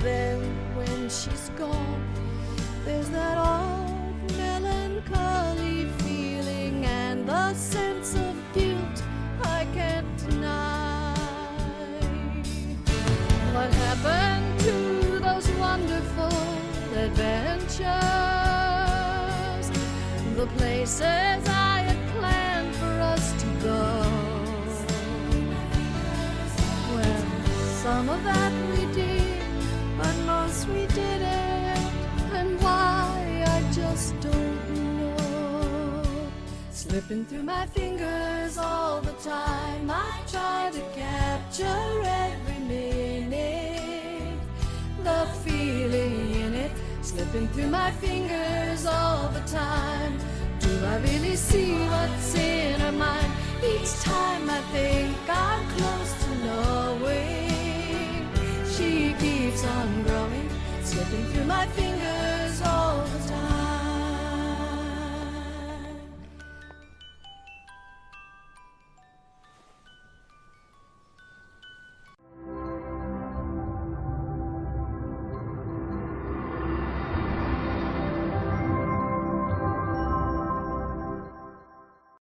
[0.00, 0.40] Then,
[0.76, 2.04] when she's gone,
[2.84, 3.75] there's that odd
[20.96, 23.82] Places I had planned for us to go.
[26.94, 27.24] Well,
[27.82, 29.42] some of that we did,
[29.98, 31.84] but most we didn't.
[32.32, 36.02] And why, I just don't know.
[36.70, 44.38] Slipping through my fingers all the time, I try to capture every minute.
[45.04, 46.72] The feeling in it,
[47.02, 50.18] slipping through my fingers all the time.
[50.86, 53.32] I really see what's in her mind?
[53.62, 58.28] Each time I think I'm close to knowing,
[58.74, 60.48] she keeps on growing,
[60.82, 63.75] slipping through my fingers all the time.